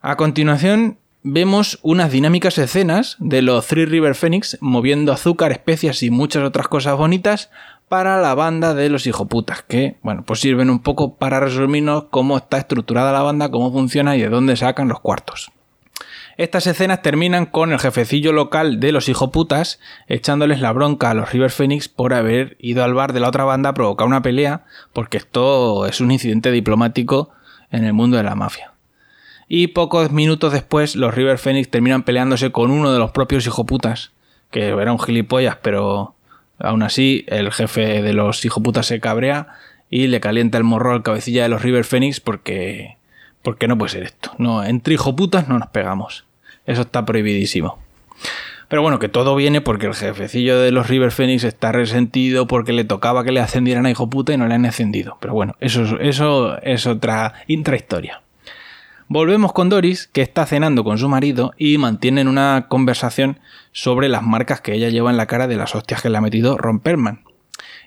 A 0.00 0.16
continuación, 0.16 0.96
vemos 1.22 1.78
unas 1.82 2.10
dinámicas 2.10 2.56
escenas 2.56 3.16
de 3.18 3.42
los 3.42 3.66
Three 3.66 3.84
River 3.84 4.14
Phoenix 4.14 4.56
moviendo 4.62 5.12
azúcar, 5.12 5.52
especias 5.52 6.02
y 6.02 6.08
muchas 6.08 6.42
otras 6.42 6.68
cosas 6.68 6.96
bonitas 6.96 7.50
para 7.90 8.18
la 8.22 8.34
banda 8.34 8.72
de 8.72 8.88
los 8.88 9.06
hijoputas, 9.06 9.62
que, 9.62 9.98
bueno, 10.02 10.24
pues 10.24 10.40
sirven 10.40 10.70
un 10.70 10.78
poco 10.78 11.16
para 11.16 11.38
resumirnos 11.38 12.04
cómo 12.04 12.38
está 12.38 12.56
estructurada 12.56 13.12
la 13.12 13.20
banda, 13.20 13.50
cómo 13.50 13.70
funciona 13.70 14.16
y 14.16 14.22
de 14.22 14.30
dónde 14.30 14.56
sacan 14.56 14.88
los 14.88 15.00
cuartos. 15.00 15.52
Estas 16.36 16.66
escenas 16.66 17.00
terminan 17.00 17.46
con 17.46 17.72
el 17.72 17.78
jefecillo 17.78 18.32
local 18.32 18.80
de 18.80 18.90
los 18.90 19.08
hijoputas 19.08 19.78
echándoles 20.08 20.60
la 20.60 20.72
bronca 20.72 21.10
a 21.10 21.14
los 21.14 21.30
River 21.32 21.50
Phoenix 21.50 21.88
por 21.88 22.12
haber 22.12 22.56
ido 22.58 22.82
al 22.82 22.94
bar 22.94 23.12
de 23.12 23.20
la 23.20 23.28
otra 23.28 23.44
banda 23.44 23.70
a 23.70 23.74
provocar 23.74 24.06
una 24.06 24.22
pelea, 24.22 24.64
porque 24.92 25.16
esto 25.16 25.86
es 25.86 26.00
un 26.00 26.10
incidente 26.10 26.50
diplomático 26.50 27.30
en 27.70 27.84
el 27.84 27.92
mundo 27.92 28.16
de 28.16 28.24
la 28.24 28.34
mafia. 28.34 28.72
Y 29.46 29.68
pocos 29.68 30.10
minutos 30.10 30.52
después 30.52 30.96
los 30.96 31.14
River 31.14 31.38
Phoenix 31.38 31.70
terminan 31.70 32.02
peleándose 32.02 32.50
con 32.50 32.72
uno 32.72 32.92
de 32.92 32.98
los 32.98 33.12
propios 33.12 33.46
hijoputas, 33.46 34.10
que 34.50 34.68
era 34.68 34.92
un 34.92 34.98
gilipollas, 34.98 35.56
pero 35.62 36.14
aún 36.58 36.82
así 36.82 37.24
el 37.28 37.52
jefe 37.52 38.02
de 38.02 38.12
los 38.12 38.44
hijoputas 38.44 38.86
se 38.86 38.98
cabrea 38.98 39.48
y 39.88 40.08
le 40.08 40.18
calienta 40.18 40.58
el 40.58 40.64
morro 40.64 40.92
al 40.92 41.02
cabecilla 41.04 41.44
de 41.44 41.48
los 41.48 41.62
River 41.62 41.84
Phoenix 41.84 42.18
porque 42.18 42.96
porque 43.44 43.68
no 43.68 43.78
puede 43.78 43.92
ser 43.92 44.02
esto. 44.02 44.32
No, 44.38 44.64
entre 44.64 44.94
hijoputas 44.94 45.48
no 45.48 45.58
nos 45.58 45.68
pegamos. 45.68 46.24
Eso 46.66 46.80
está 46.80 47.04
prohibidísimo. 47.04 47.78
Pero 48.68 48.80
bueno, 48.80 48.98
que 48.98 49.10
todo 49.10 49.36
viene 49.36 49.60
porque 49.60 49.86
el 49.86 49.94
jefecillo 49.94 50.58
de 50.58 50.72
los 50.72 50.88
River 50.88 51.12
Phoenix 51.12 51.44
está 51.44 51.70
resentido 51.70 52.46
porque 52.46 52.72
le 52.72 52.84
tocaba 52.84 53.22
que 53.22 53.32
le 53.32 53.40
ascendieran 53.40 53.84
a 53.84 53.90
hijo 53.90 54.08
puta 54.08 54.32
y 54.32 54.38
no 54.38 54.48
le 54.48 54.54
han 54.54 54.64
ascendido. 54.64 55.18
Pero 55.20 55.34
bueno, 55.34 55.54
eso, 55.60 56.00
eso 56.00 56.60
es 56.62 56.86
otra 56.86 57.34
intrahistoria. 57.46 58.22
Volvemos 59.08 59.52
con 59.52 59.68
Doris, 59.68 60.08
que 60.10 60.22
está 60.22 60.46
cenando 60.46 60.82
con 60.82 60.96
su 60.96 61.10
marido 61.10 61.52
y 61.58 61.76
mantienen 61.76 62.26
una 62.26 62.66
conversación 62.68 63.38
sobre 63.72 64.08
las 64.08 64.22
marcas 64.22 64.62
que 64.62 64.72
ella 64.72 64.88
lleva 64.88 65.10
en 65.10 65.18
la 65.18 65.26
cara 65.26 65.46
de 65.46 65.56
las 65.56 65.74
hostias 65.74 66.00
que 66.00 66.08
le 66.08 66.16
ha 66.16 66.22
metido 66.22 66.56
Ron 66.56 66.80
Perlman. 66.80 67.20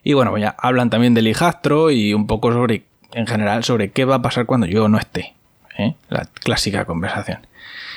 Y 0.04 0.14
bueno, 0.14 0.38
ya 0.38 0.56
hablan 0.60 0.92
también 0.92 1.16
del 1.16 1.28
hijastro 1.28 1.90
y 1.90 2.14
un 2.14 2.28
poco 2.28 2.54
sobre, 2.54 2.84
en 3.14 3.26
general, 3.26 3.64
sobre 3.64 3.90
qué 3.90 4.06
va 4.06 4.16
a 4.16 4.22
pasar 4.22 4.46
cuando 4.46 4.68
yo 4.68 4.88
no 4.88 5.00
esté. 5.00 5.37
¿Eh? 5.78 5.96
La 6.10 6.26
clásica 6.26 6.86
conversación. 6.86 7.40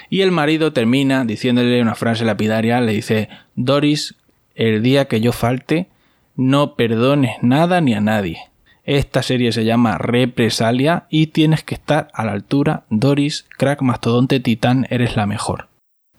Y 0.09 0.23
el 0.23 0.33
marido 0.33 0.73
termina 0.73 1.25
diciéndole 1.25 1.81
una 1.81 1.95
frase 1.95 2.25
lapidaria, 2.25 2.81
le 2.81 2.93
dice, 2.93 3.29
Doris, 3.55 4.17
el 4.55 4.83
día 4.83 5.07
que 5.07 5.21
yo 5.21 5.33
falte, 5.33 5.89
no 6.37 6.75
perdones 6.75 7.37
nada 7.43 7.81
ni 7.81 7.95
a 7.95 8.01
nadie. 8.01 8.39
Esta 8.85 9.23
serie 9.23 9.53
se 9.53 9.65
llama 9.65 9.99
Represalia 9.99 11.05
y 11.11 11.29
tienes 11.29 11.63
que 11.63 11.75
estar 11.75 12.09
a 12.13 12.25
la 12.25 12.33
altura. 12.33 12.85
Doris, 12.91 13.47
crack, 13.57 13.83
mastodonte, 13.83 14.41
titán, 14.41 14.87
eres 14.91 15.17
la 15.17 15.27
mejor. 15.27 15.69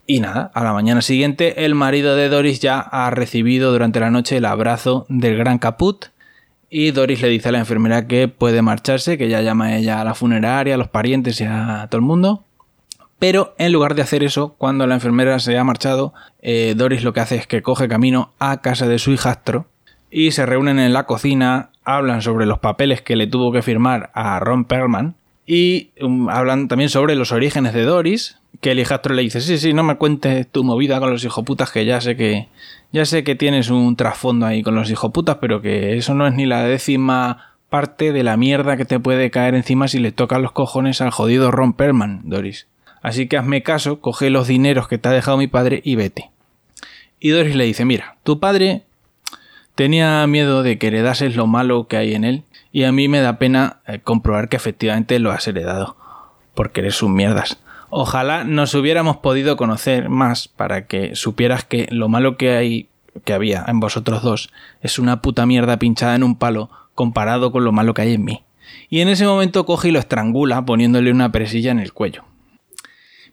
Y 0.08 0.20
nada, 0.20 0.52
a 0.54 0.64
la 0.64 0.74
mañana 0.74 1.02
siguiente 1.02 1.66
el 1.66 1.76
marido 1.76 2.16
de 2.16 2.30
Doris 2.30 2.60
ya 2.60 2.80
ha 2.80 3.10
recibido 3.12 3.72
durante 3.72 4.00
la 4.00 4.12
noche 4.12 4.38
el 4.38 4.46
abrazo 4.46 5.06
del 5.10 5.38
gran 5.38 5.58
caput 5.58 6.06
y 6.74 6.92
Doris 6.92 7.22
le 7.22 7.28
dice 7.28 7.50
a 7.50 7.52
la 7.52 7.60
enfermera 7.60 8.08
que 8.08 8.30
puede 8.30 8.62
marcharse, 8.62 9.18
que 9.18 9.28
ya 9.28 9.42
llama 9.42 9.76
ella 9.76 10.00
a 10.00 10.06
la 10.06 10.16
funeraria, 10.16 10.76
a 10.76 10.78
los 10.78 10.88
parientes 10.88 11.40
y 11.42 11.44
a 11.44 11.86
todo 11.92 12.00
el 12.00 12.06
mundo. 12.06 12.46
Pero 13.20 13.54
en 13.60 13.74
lugar 13.74 13.94
de 13.94 14.02
hacer 14.02 14.24
eso, 14.24 14.56
cuando 14.58 14.88
la 14.88 14.96
enfermera 14.96 15.38
se 15.40 15.58
ha 15.58 15.64
marchado, 15.66 16.14
eh, 16.42 16.74
Doris 16.76 17.04
lo 17.04 17.12
que 17.12 17.20
hace 17.20 17.36
es 17.36 17.46
que 17.46 17.62
coge 17.62 17.90
camino 17.90 18.32
a 18.40 18.62
casa 18.62 18.88
de 18.88 19.00
su 19.00 19.12
hijastro 19.12 19.66
y 20.10 20.32
se 20.32 20.46
reúnen 20.46 20.80
en 20.80 20.94
la 20.94 21.06
cocina 21.06 21.72
hablan 21.84 22.22
sobre 22.22 22.46
los 22.46 22.60
papeles 22.60 23.02
que 23.02 23.18
le 23.18 23.28
tuvo 23.28 23.52
que 23.52 23.62
firmar 23.62 24.10
a 24.14 24.40
Ron 24.40 24.66
Perlman 24.66 25.16
y 25.54 25.90
um, 26.00 26.30
hablan 26.30 26.70
también 26.70 26.90
sobre 26.90 27.14
los 27.16 27.34
orígenes 27.34 27.74
de 27.74 27.84
Doris, 27.84 28.38
que 28.62 28.72
el 28.72 28.80
hijastro 28.80 29.14
le 29.14 29.22
dice, 29.22 29.42
sí, 29.42 29.58
sí, 29.58 29.74
no 29.74 29.84
me 29.84 29.98
cuentes 29.98 30.48
tu 30.50 30.64
movida 30.64 31.02
con 31.02 31.12
los 31.12 31.26
hijoputas, 31.26 31.72
que 31.72 31.84
ya 31.84 32.00
sé 32.00 32.16
que 32.16 32.48
ya 32.94 33.04
sé 33.04 33.26
que 33.26 33.36
tienes 33.36 33.70
un 33.70 33.98
trasfondo 33.98 34.46
ahí 34.46 34.64
con 34.64 34.76
los 34.76 34.90
hijoputas, 34.90 35.40
pero 35.42 35.62
que 35.62 35.98
eso 35.98 36.14
no 36.14 36.26
es 36.26 36.36
ni 36.36 36.46
la 36.46 36.64
décima 36.64 37.58
parte 37.70 38.14
de 38.14 38.24
la 38.24 38.38
mierda 38.38 38.78
que 38.78 38.86
te 38.86 39.02
puede 39.02 39.30
caer 39.30 39.56
encima 39.56 39.90
si 39.90 40.00
le 40.00 40.14
tocan 40.14 40.42
los 40.42 40.54
cojones 40.54 41.02
al 41.02 41.12
jodido 41.12 41.52
Ron 41.52 41.74
Perlman, 41.74 42.22
Doris. 42.24 42.68
Así 43.02 43.28
que 43.28 43.36
hazme 43.36 43.62
caso, 43.62 44.00
coge 44.00 44.30
los 44.30 44.48
dineros 44.48 44.88
que 44.88 45.00
te 45.00 45.10
ha 45.10 45.12
dejado 45.12 45.36
mi 45.36 45.48
padre 45.48 45.82
y 45.84 45.96
vete. 45.96 46.32
Y 47.20 47.32
Doris 47.32 47.58
le 47.58 47.66
dice, 47.66 47.84
mira, 47.84 48.16
tu 48.24 48.40
padre 48.40 48.84
Tenía 49.76 50.26
miedo 50.28 50.64
de 50.64 50.78
que 50.78 50.88
heredases 50.88 51.36
lo 51.36 51.48
malo 51.48 51.88
que 51.88 51.98
hay 51.98 52.14
en 52.14 52.24
él 52.24 52.44
y 52.72 52.84
a 52.84 52.92
mí 52.92 53.08
me 53.08 53.22
da 53.22 53.40
pena 53.40 53.78
eh, 53.88 54.00
comprobar 54.00 54.50
que 54.50 54.58
efectivamente 54.58 55.20
lo 55.20 55.32
has 55.32 55.48
heredado, 55.48 55.98
porque 56.54 56.82
eres 56.82 57.02
un 57.02 57.14
mierdas. 57.14 57.60
Ojalá 57.90 58.44
nos 58.44 58.74
hubiéramos 58.74 59.18
podido 59.18 59.58
conocer 59.58 60.10
más 60.10 60.48
para 60.48 60.88
que 60.88 61.16
supieras 61.16 61.66
que 61.66 61.88
lo 61.92 62.08
malo 62.08 62.38
que 62.38 62.56
hay 62.56 62.88
que 63.26 63.34
había 63.34 63.66
en 63.68 63.82
vosotros 63.82 64.24
dos 64.24 64.50
es 64.82 64.98
una 64.98 65.22
puta 65.22 65.46
mierda 65.46 65.78
pinchada 65.78 66.16
en 66.16 66.24
un 66.24 66.38
palo 66.38 66.70
comparado 66.96 67.52
con 67.52 67.66
lo 67.66 67.72
malo 67.72 67.94
que 67.94 68.04
hay 68.04 68.14
en 68.14 68.24
mí. 68.24 68.44
Y 68.90 69.02
en 69.02 69.10
ese 69.10 69.26
momento 69.26 69.66
coge 69.66 69.90
y 69.90 69.92
lo 69.92 70.00
estrangula 70.00 70.66
poniéndole 70.66 71.12
una 71.12 71.32
presilla 71.32 71.72
en 71.72 71.80
el 71.80 71.94
cuello. 71.94 72.24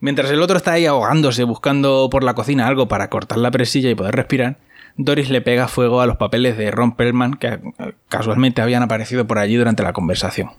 Mientras 0.01 0.31
el 0.31 0.43
otro 0.43 0.57
está 0.57 0.73
ahí 0.73 0.87
ahogándose 0.87 1.45
buscando 1.45 2.09
por 2.11 2.23
la 2.23 2.35
cocina 2.35 2.67
algo 2.67 2.89
para 2.89 3.11
cortar 3.11 3.39
la 3.39 3.51
presilla 3.51 3.91
y 3.91 3.95
poder 3.95 4.15
respirar, 4.15 4.59
Doris 4.99 5.31
le 5.31 5.41
pega 5.41 5.69
fuego 5.69 6.01
a 6.01 6.07
los 6.07 6.17
papeles 6.17 6.59
de 6.59 6.73
Ron 6.73 6.97
Perlman 6.97 7.35
que 7.35 7.61
casualmente 8.09 8.61
habían 8.61 8.83
aparecido 8.83 9.27
por 9.27 9.39
allí 9.39 9.55
durante 9.55 9.85
la 9.85 9.93
conversación. 9.93 10.51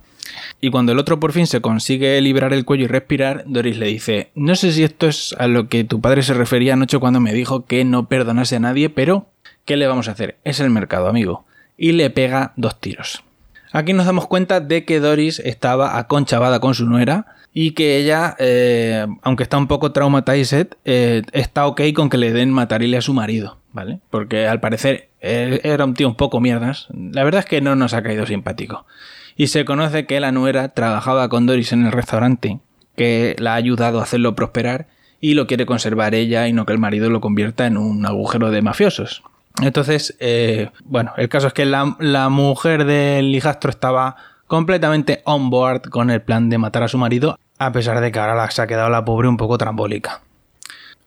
Y 0.62 0.72
cuando 0.72 0.94
el 0.94 1.00
otro 1.00 1.20
por 1.20 1.34
fin 1.34 1.46
se 1.46 1.62
consigue 1.62 2.20
librar 2.22 2.54
el 2.54 2.66
cuello 2.66 2.86
y 2.86 2.88
respirar, 2.88 3.44
Doris 3.46 3.78
le 3.78 3.88
dice, 3.88 4.32
no 4.36 4.56
sé 4.56 4.72
si 4.72 4.84
esto 4.84 5.08
es 5.08 5.36
a 5.38 5.48
lo 5.48 5.68
que 5.68 5.84
tu 5.84 6.00
padre 6.00 6.24
se 6.24 6.34
refería 6.34 6.74
anoche 6.74 7.00
cuando 7.00 7.20
me 7.20 7.34
dijo 7.34 7.66
que 7.66 7.84
no 7.84 8.08
perdonase 8.08 8.56
a 8.56 8.60
nadie, 8.60 8.90
pero 8.90 9.28
¿qué 9.66 9.76
le 9.76 9.88
vamos 9.88 10.08
a 10.08 10.12
hacer? 10.12 10.38
Es 10.44 10.60
el 10.60 10.70
mercado, 10.70 11.08
amigo. 11.08 11.46
Y 11.78 11.92
le 11.92 12.10
pega 12.10 12.54
dos 12.56 12.80
tiros. 12.80 13.24
Aquí 13.72 13.94
nos 13.94 14.06
damos 14.06 14.28
cuenta 14.28 14.62
de 14.62 14.86
que 14.86 15.00
Doris 15.00 15.40
estaba 15.40 15.98
aconchavada 15.98 16.60
con 16.60 16.74
su 16.74 16.86
nuera 16.86 17.36
y 17.54 17.72
que 17.72 17.98
ella, 17.98 18.36
eh, 18.40 19.06
aunque 19.22 19.44
está 19.44 19.58
un 19.58 19.68
poco 19.68 19.92
traumatized, 19.92 20.68
eh, 20.86 21.24
está 21.34 21.68
ok 21.68 21.82
con 21.94 22.10
que 22.10 22.18
le 22.18 22.32
den 22.32 22.52
matarile 22.52 22.98
a 22.98 23.02
su 23.02 23.14
marido. 23.14 23.59
¿Vale? 23.72 24.00
Porque 24.10 24.48
al 24.48 24.60
parecer 24.60 25.10
era 25.22 25.86
un 25.86 25.94
tío 25.94 26.08
un 26.08 26.16
poco 26.16 26.40
mierdas. 26.40 26.88
La 26.92 27.24
verdad 27.24 27.40
es 27.40 27.46
que 27.46 27.62
no 27.62 27.76
nos 27.76 27.94
ha 27.94 28.04
caído 28.04 28.26
simpático. 28.26 28.86
Y 29.36 29.48
se 29.48 29.66
conoce 29.66 30.06
que 30.06 30.20
la 30.20 30.32
nuera 30.32 30.70
trabajaba 30.70 31.30
con 31.30 31.46
Doris 31.46 31.72
en 31.72 31.86
el 31.86 31.92
restaurante, 31.92 32.60
que 32.96 33.36
la 33.40 33.54
ha 33.54 33.56
ayudado 33.56 34.00
a 34.00 34.04
hacerlo 34.04 34.36
prosperar 34.36 34.88
y 35.22 35.34
lo 35.34 35.48
quiere 35.48 35.66
conservar 35.66 36.16
ella 36.16 36.48
y 36.48 36.54
no 36.54 36.66
que 36.66 36.74
el 36.74 36.80
marido 36.80 37.10
lo 37.10 37.22
convierta 37.22 37.66
en 37.66 37.78
un 37.78 38.06
agujero 38.06 38.52
de 38.52 38.62
mafiosos. 38.62 39.24
Entonces, 39.62 40.16
eh, 40.20 40.70
bueno, 40.86 41.14
el 41.18 41.30
caso 41.30 41.48
es 41.48 41.54
que 41.54 41.66
la, 41.66 41.96
la 42.00 42.30
mujer 42.30 42.86
del 42.86 43.34
hijastro 43.36 43.70
estaba 43.70 44.16
completamente 44.48 45.22
on 45.26 45.50
board 45.50 45.84
con 45.90 46.10
el 46.10 46.22
plan 46.22 46.50
de 46.50 46.58
matar 46.58 46.84
a 46.84 46.88
su 46.88 46.98
marido, 46.98 47.38
a 47.58 47.72
pesar 47.72 48.00
de 48.00 48.12
que 48.12 48.20
ahora 48.20 48.50
se 48.52 48.62
ha 48.62 48.68
quedado 48.68 48.90
la 48.90 49.06
pobre 49.06 49.28
un 49.28 49.38
poco 49.38 49.58
trambólica. 49.58 50.22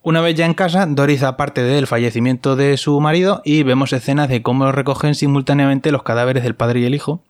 Una 0.04 0.20
vez 0.20 0.34
ya 0.34 0.46
en 0.46 0.54
casa, 0.54 0.84
Doris 0.86 1.20
da 1.20 1.36
parte 1.36 1.62
del 1.62 1.86
fallecimiento 1.86 2.56
de 2.56 2.76
su 2.76 2.98
marido 2.98 3.40
y 3.44 3.62
vemos 3.62 3.92
escenas 3.92 4.28
de 4.28 4.42
cómo 4.42 4.72
recogen 4.72 5.14
simultáneamente 5.14 5.92
los 5.92 6.02
cadáveres 6.02 6.42
del 6.42 6.56
padre 6.56 6.80
y 6.80 6.84
el 6.86 6.94
hijo. 6.96 7.22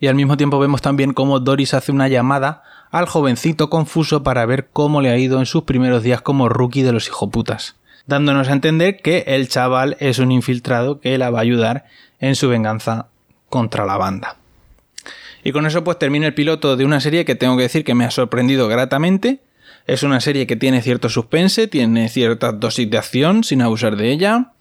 Y 0.00 0.08
al 0.08 0.16
mismo 0.16 0.36
tiempo 0.36 0.58
vemos 0.58 0.82
también 0.82 1.12
cómo 1.12 1.38
Doris 1.38 1.72
hace 1.72 1.92
una 1.92 2.08
llamada 2.08 2.64
al 2.90 3.06
jovencito 3.06 3.70
confuso 3.70 4.24
para 4.24 4.44
ver 4.44 4.70
cómo 4.72 5.02
le 5.02 5.10
ha 5.10 5.18
ido 5.18 5.38
en 5.38 5.46
sus 5.46 5.62
primeros 5.62 6.02
días 6.02 6.20
como 6.20 6.48
rookie 6.48 6.82
de 6.82 6.90
los 6.90 7.06
hijoputas, 7.06 7.76
dándonos 8.06 8.48
a 8.48 8.54
entender 8.54 9.00
que 9.02 9.22
el 9.28 9.48
chaval 9.48 9.96
es 10.00 10.18
un 10.18 10.32
infiltrado 10.32 10.98
que 10.98 11.16
la 11.16 11.30
va 11.30 11.38
a 11.38 11.42
ayudar 11.42 11.84
en 12.18 12.34
su 12.34 12.48
venganza 12.48 13.06
contra 13.48 13.86
la 13.86 13.96
banda. 13.96 14.36
Y 15.44 15.52
con 15.52 15.64
eso 15.64 15.84
pues 15.84 16.00
termina 16.00 16.26
el 16.26 16.34
piloto 16.34 16.76
de 16.76 16.84
una 16.84 16.98
serie 16.98 17.24
que 17.24 17.36
tengo 17.36 17.56
que 17.56 17.62
decir 17.62 17.84
que 17.84 17.94
me 17.94 18.04
ha 18.04 18.10
sorprendido 18.10 18.66
gratamente, 18.66 19.38
es 19.90 20.04
una 20.04 20.20
serie 20.20 20.46
que 20.46 20.54
tiene 20.54 20.82
cierto 20.82 21.08
suspense, 21.08 21.66
tiene 21.66 22.08
cierta 22.08 22.52
dosis 22.52 22.88
de 22.88 22.96
acción 22.96 23.42
sin 23.42 23.60
abusar 23.60 23.96
de 23.96 24.12
ella. 24.12 24.52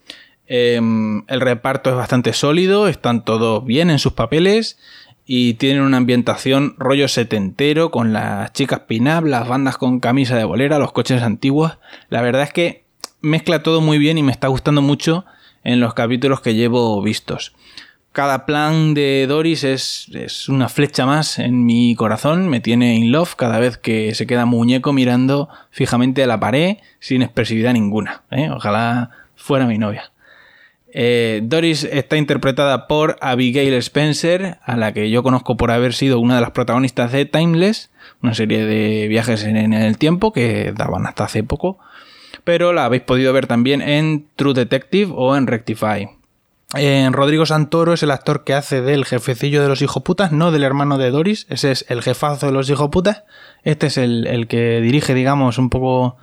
Em, 0.48 1.24
el 1.27 1.39
reparto 1.39 1.91
es 1.91 1.95
bastante 1.95 2.33
sólido, 2.33 2.88
están 2.88 3.24
todos 3.24 3.63
bien 3.63 3.91
en 3.91 4.00
sus 4.00 4.13
papeles 4.13 4.79
y 5.27 5.53
tienen 5.53 5.83
una 5.83 5.98
ambientación 5.98 6.74
rollo 6.79 7.07
setentero 7.07 7.91
con 7.91 8.12
las 8.12 8.51
chicas 8.53 8.79
pin 8.88 9.03
las 9.03 9.48
bandas 9.48 9.77
con 9.77 10.00
camisa 10.00 10.36
de 10.36 10.45
bolera, 10.45 10.79
los 10.79 10.93
coches 10.93 11.21
antiguos. 11.21 11.77
La 12.09 12.24
verdad 12.24 12.41
es 12.41 12.51
que 12.51 12.86
mezcla 13.21 13.62
todo 13.62 13.81
muy 13.81 14.00
bien 14.00 14.17
y 14.17 14.24
me 14.24 14.31
está 14.31 14.48
gustando 14.48 14.81
mucho 14.81 15.25
en 15.63 15.79
los 15.79 15.93
capítulos 15.93 16.41
que 16.41 16.55
llevo 16.55 17.00
vistos 17.03 17.53
cada 18.12 18.46
plan 18.46 18.94
de 18.94 19.25
Doris 19.28 19.63
es, 19.63 20.50
una 20.50 20.68
flecha 20.68 21.06
más 21.06 21.39
en 21.39 21.66
mi 21.66 21.96
corazón, 21.96 22.50
me 22.50 22.60
tiene 22.60 22.96
in 22.96 23.12
love 23.12 23.36
cada 23.36 23.60
vez 23.60 23.78
que 23.78 24.16
se 24.16 24.25
queda 24.25 24.46
muñeco 24.46 24.94
mirando 24.94 25.50
fijamente 25.70 26.24
a 26.24 26.28
la 26.28 26.39
pared 26.39 26.78
sin 27.00 27.22
expresividad 27.22 27.74
ninguna. 27.74 28.24
¿eh? 28.32 28.50
Ojalá 28.50 29.12
fuera 29.36 29.68
mi 29.68 29.78
novia. 29.78 30.12
Eh, 30.92 31.42
Doris 31.44 31.84
está 31.84 32.18
interpretada 32.18 32.88
por 32.88 33.18
Abigail 33.22 33.74
Spencer, 33.75 34.58
a 34.63 34.75
la 34.75 34.92
que 34.92 35.12
yo 35.12 35.22
conozco 35.22 35.56
por 35.56 35.70
haber 35.70 35.94
sido 35.94 36.20
una 36.20 36.36
de 36.36 36.42
las 36.42 36.51
protagonistas 36.51 37.12
de 37.12 37.25
Timeless, 37.25 37.92
una 38.24 38.34
serie 38.34 38.66
de 38.66 39.08
viajes 39.08 39.44
en 39.44 39.74
el 39.74 39.98
tiempo 40.00 40.34
que 40.34 40.74
daban 40.75 41.06
hasta 41.06 41.25
hace 41.25 41.44
poco, 41.44 41.78
pero 42.44 42.74
la 42.74 42.86
habéis 42.86 43.04
podido 43.04 43.32
ver 43.34 43.46
también 43.46 43.84
en 43.84 44.25
True 44.36 44.56
Detective 44.56 45.13
o 45.16 45.36
en 45.36 45.46
Rectify. 45.46 46.10
Rodrigo 46.72 47.48
Santoro 47.48 47.94
es 47.94 48.04
el 48.04 48.12
actor 48.12 48.44
que 48.44 48.54
hace 48.54 48.82
del 48.82 49.04
jefecillo 49.04 49.64
de 49.64 49.70
los 49.70 49.82
hijoputas, 49.82 50.32
no 50.32 50.52
del 50.52 50.64
hermano 50.64 51.00
de 51.00 51.10
Doris. 51.10 51.48
Ese 51.50 51.72
es 51.72 51.86
el 51.90 52.04
jefazo 52.04 52.46
de 52.46 52.52
los 52.52 52.70
hijoputas. 52.70 53.24
Este 53.64 53.88
es 53.88 53.98
el, 53.98 54.46
que 54.48 54.80
dirige, 54.80 55.16
digamos, 55.16 55.58
un 55.58 55.72
poco 55.72 56.18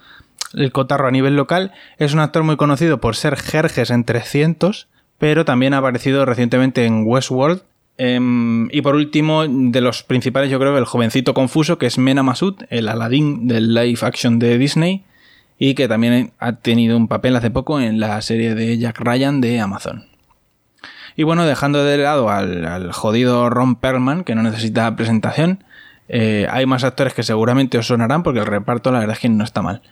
el 0.54 0.70
cotarro 0.70 1.08
a 1.08 1.10
nivel 1.10 1.34
local. 1.34 1.72
Es 1.98 2.14
un 2.14 2.20
actor 2.20 2.44
muy 2.44 2.56
conocido 2.56 3.00
por 3.00 3.16
ser 3.16 3.36
Jerjes 3.36 3.90
en 3.90 4.04
300, 4.04 4.86
pero 5.18 5.44
también 5.44 5.74
ha 5.74 5.78
aparecido 5.78 6.24
recientemente 6.24 6.86
en 6.86 7.04
Westworld. 7.04 7.62
Em, 7.98 8.68
y 8.70 8.82
por 8.82 8.94
último, 8.94 9.46
de 9.48 9.80
los 9.80 10.04
principales, 10.04 10.48
yo 10.48 10.60
creo, 10.60 10.78
el 10.78 10.84
jovencito 10.84 11.34
confuso, 11.34 11.76
que 11.76 11.86
es 11.86 11.98
Mena 11.98 12.22
Masud, 12.22 12.54
el 12.70 12.88
Aladdin 12.88 13.48
del 13.48 13.74
live 13.74 13.98
action 14.02 14.38
de 14.38 14.58
Disney, 14.58 15.02
y 15.58 15.74
que 15.74 15.88
también 15.88 16.32
ha 16.38 16.52
tenido 16.52 16.96
un 16.96 17.08
papel 17.08 17.34
hace 17.34 17.50
poco 17.50 17.80
en 17.80 17.98
la 17.98 18.20
serie 18.22 18.54
de 18.54 18.78
Jack 18.78 19.00
Ryan 19.00 19.40
de 19.40 19.58
Amazon. 19.60 20.15
Y 21.16 21.22
bueno, 21.22 21.46
dejando 21.46 21.82
de 21.82 21.96
lado 21.96 22.28
al, 22.28 22.92
jodido 22.92 23.48
Ron 23.48 23.76
Perlman, 23.76 24.22
que 24.22 24.34
no 24.34 24.42
necesita 24.42 24.94
presentación, 24.96 25.64
eh, 26.08 26.46
hay 26.50 26.66
más 26.66 26.84
actores 26.84 27.14
que 27.14 27.22
seguramente 27.22 27.78
os 27.78 27.86
sonarán 27.86 28.22
porque 28.22 28.40
el 28.40 28.46
reparto 28.46 28.92
la 28.92 29.00
verdad 29.00 29.14
es 29.14 29.20
que 29.20 29.28
no 29.28 29.42
está 29.42 29.62
mal. 29.62 29.82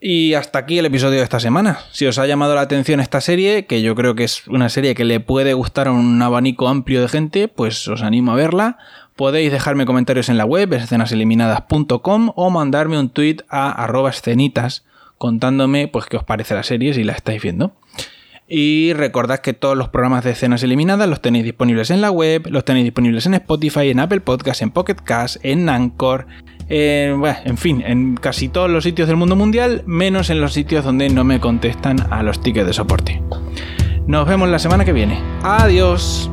Y 0.00 0.34
hasta 0.34 0.58
aquí 0.58 0.78
el 0.78 0.84
episodio 0.84 1.18
de 1.18 1.24
esta 1.24 1.40
semana. 1.40 1.78
Si 1.92 2.04
os 2.04 2.18
ha 2.18 2.26
llamado 2.26 2.54
la 2.54 2.60
atención 2.60 3.00
esta 3.00 3.22
serie, 3.22 3.64
que 3.64 3.80
yo 3.80 3.94
creo 3.94 4.14
que 4.14 4.24
es 4.24 4.46
una 4.48 4.68
serie 4.68 4.94
que 4.94 5.04
le 5.04 5.20
puede 5.20 5.54
gustar 5.54 5.88
a 5.88 5.92
un 5.92 6.20
abanico 6.20 6.68
amplio 6.68 7.00
de 7.00 7.08
gente, 7.08 7.48
pues 7.48 7.88
os 7.88 8.02
animo 8.02 8.32
a 8.32 8.34
verla. 8.34 8.76
Podéis 9.16 9.50
dejarme 9.50 9.86
comentarios 9.86 10.28
en 10.28 10.36
la 10.36 10.44
web, 10.44 10.74
escenaseliminadas.com, 10.74 12.32
o 12.34 12.50
mandarme 12.50 12.98
un 12.98 13.08
tweet 13.08 13.38
a 13.48 13.70
arroba 13.70 14.10
escenitas 14.10 14.84
contándome 15.16 15.88
pues 15.88 16.04
qué 16.06 16.18
os 16.18 16.24
parece 16.24 16.54
la 16.54 16.64
serie 16.64 16.92
si 16.92 17.04
la 17.04 17.14
estáis 17.14 17.40
viendo. 17.40 17.72
Y 18.46 18.92
recordad 18.92 19.40
que 19.40 19.54
todos 19.54 19.76
los 19.76 19.88
programas 19.88 20.24
de 20.24 20.32
escenas 20.32 20.62
eliminadas 20.62 21.08
los 21.08 21.22
tenéis 21.22 21.44
disponibles 21.44 21.90
en 21.90 22.00
la 22.00 22.10
web, 22.10 22.46
los 22.50 22.64
tenéis 22.64 22.84
disponibles 22.84 23.24
en 23.26 23.34
Spotify, 23.34 23.88
en 23.90 24.00
Apple 24.00 24.20
Podcasts, 24.20 24.62
en 24.62 24.70
Pocket 24.70 24.96
Cast, 24.96 25.36
en 25.42 25.68
Anchor, 25.68 26.26
en 26.68 27.58
fin, 27.58 27.82
en 27.86 28.16
casi 28.16 28.48
todos 28.48 28.70
los 28.70 28.84
sitios 28.84 29.08
del 29.08 29.16
mundo 29.16 29.36
mundial, 29.36 29.82
menos 29.86 30.30
en 30.30 30.40
los 30.40 30.52
sitios 30.52 30.84
donde 30.84 31.08
no 31.08 31.24
me 31.24 31.40
contestan 31.40 31.96
a 32.10 32.22
los 32.22 32.40
tickets 32.40 32.66
de 32.66 32.72
soporte. 32.72 33.22
Nos 34.06 34.28
vemos 34.28 34.48
la 34.48 34.58
semana 34.58 34.84
que 34.84 34.92
viene. 34.92 35.18
Adiós. 35.42 36.30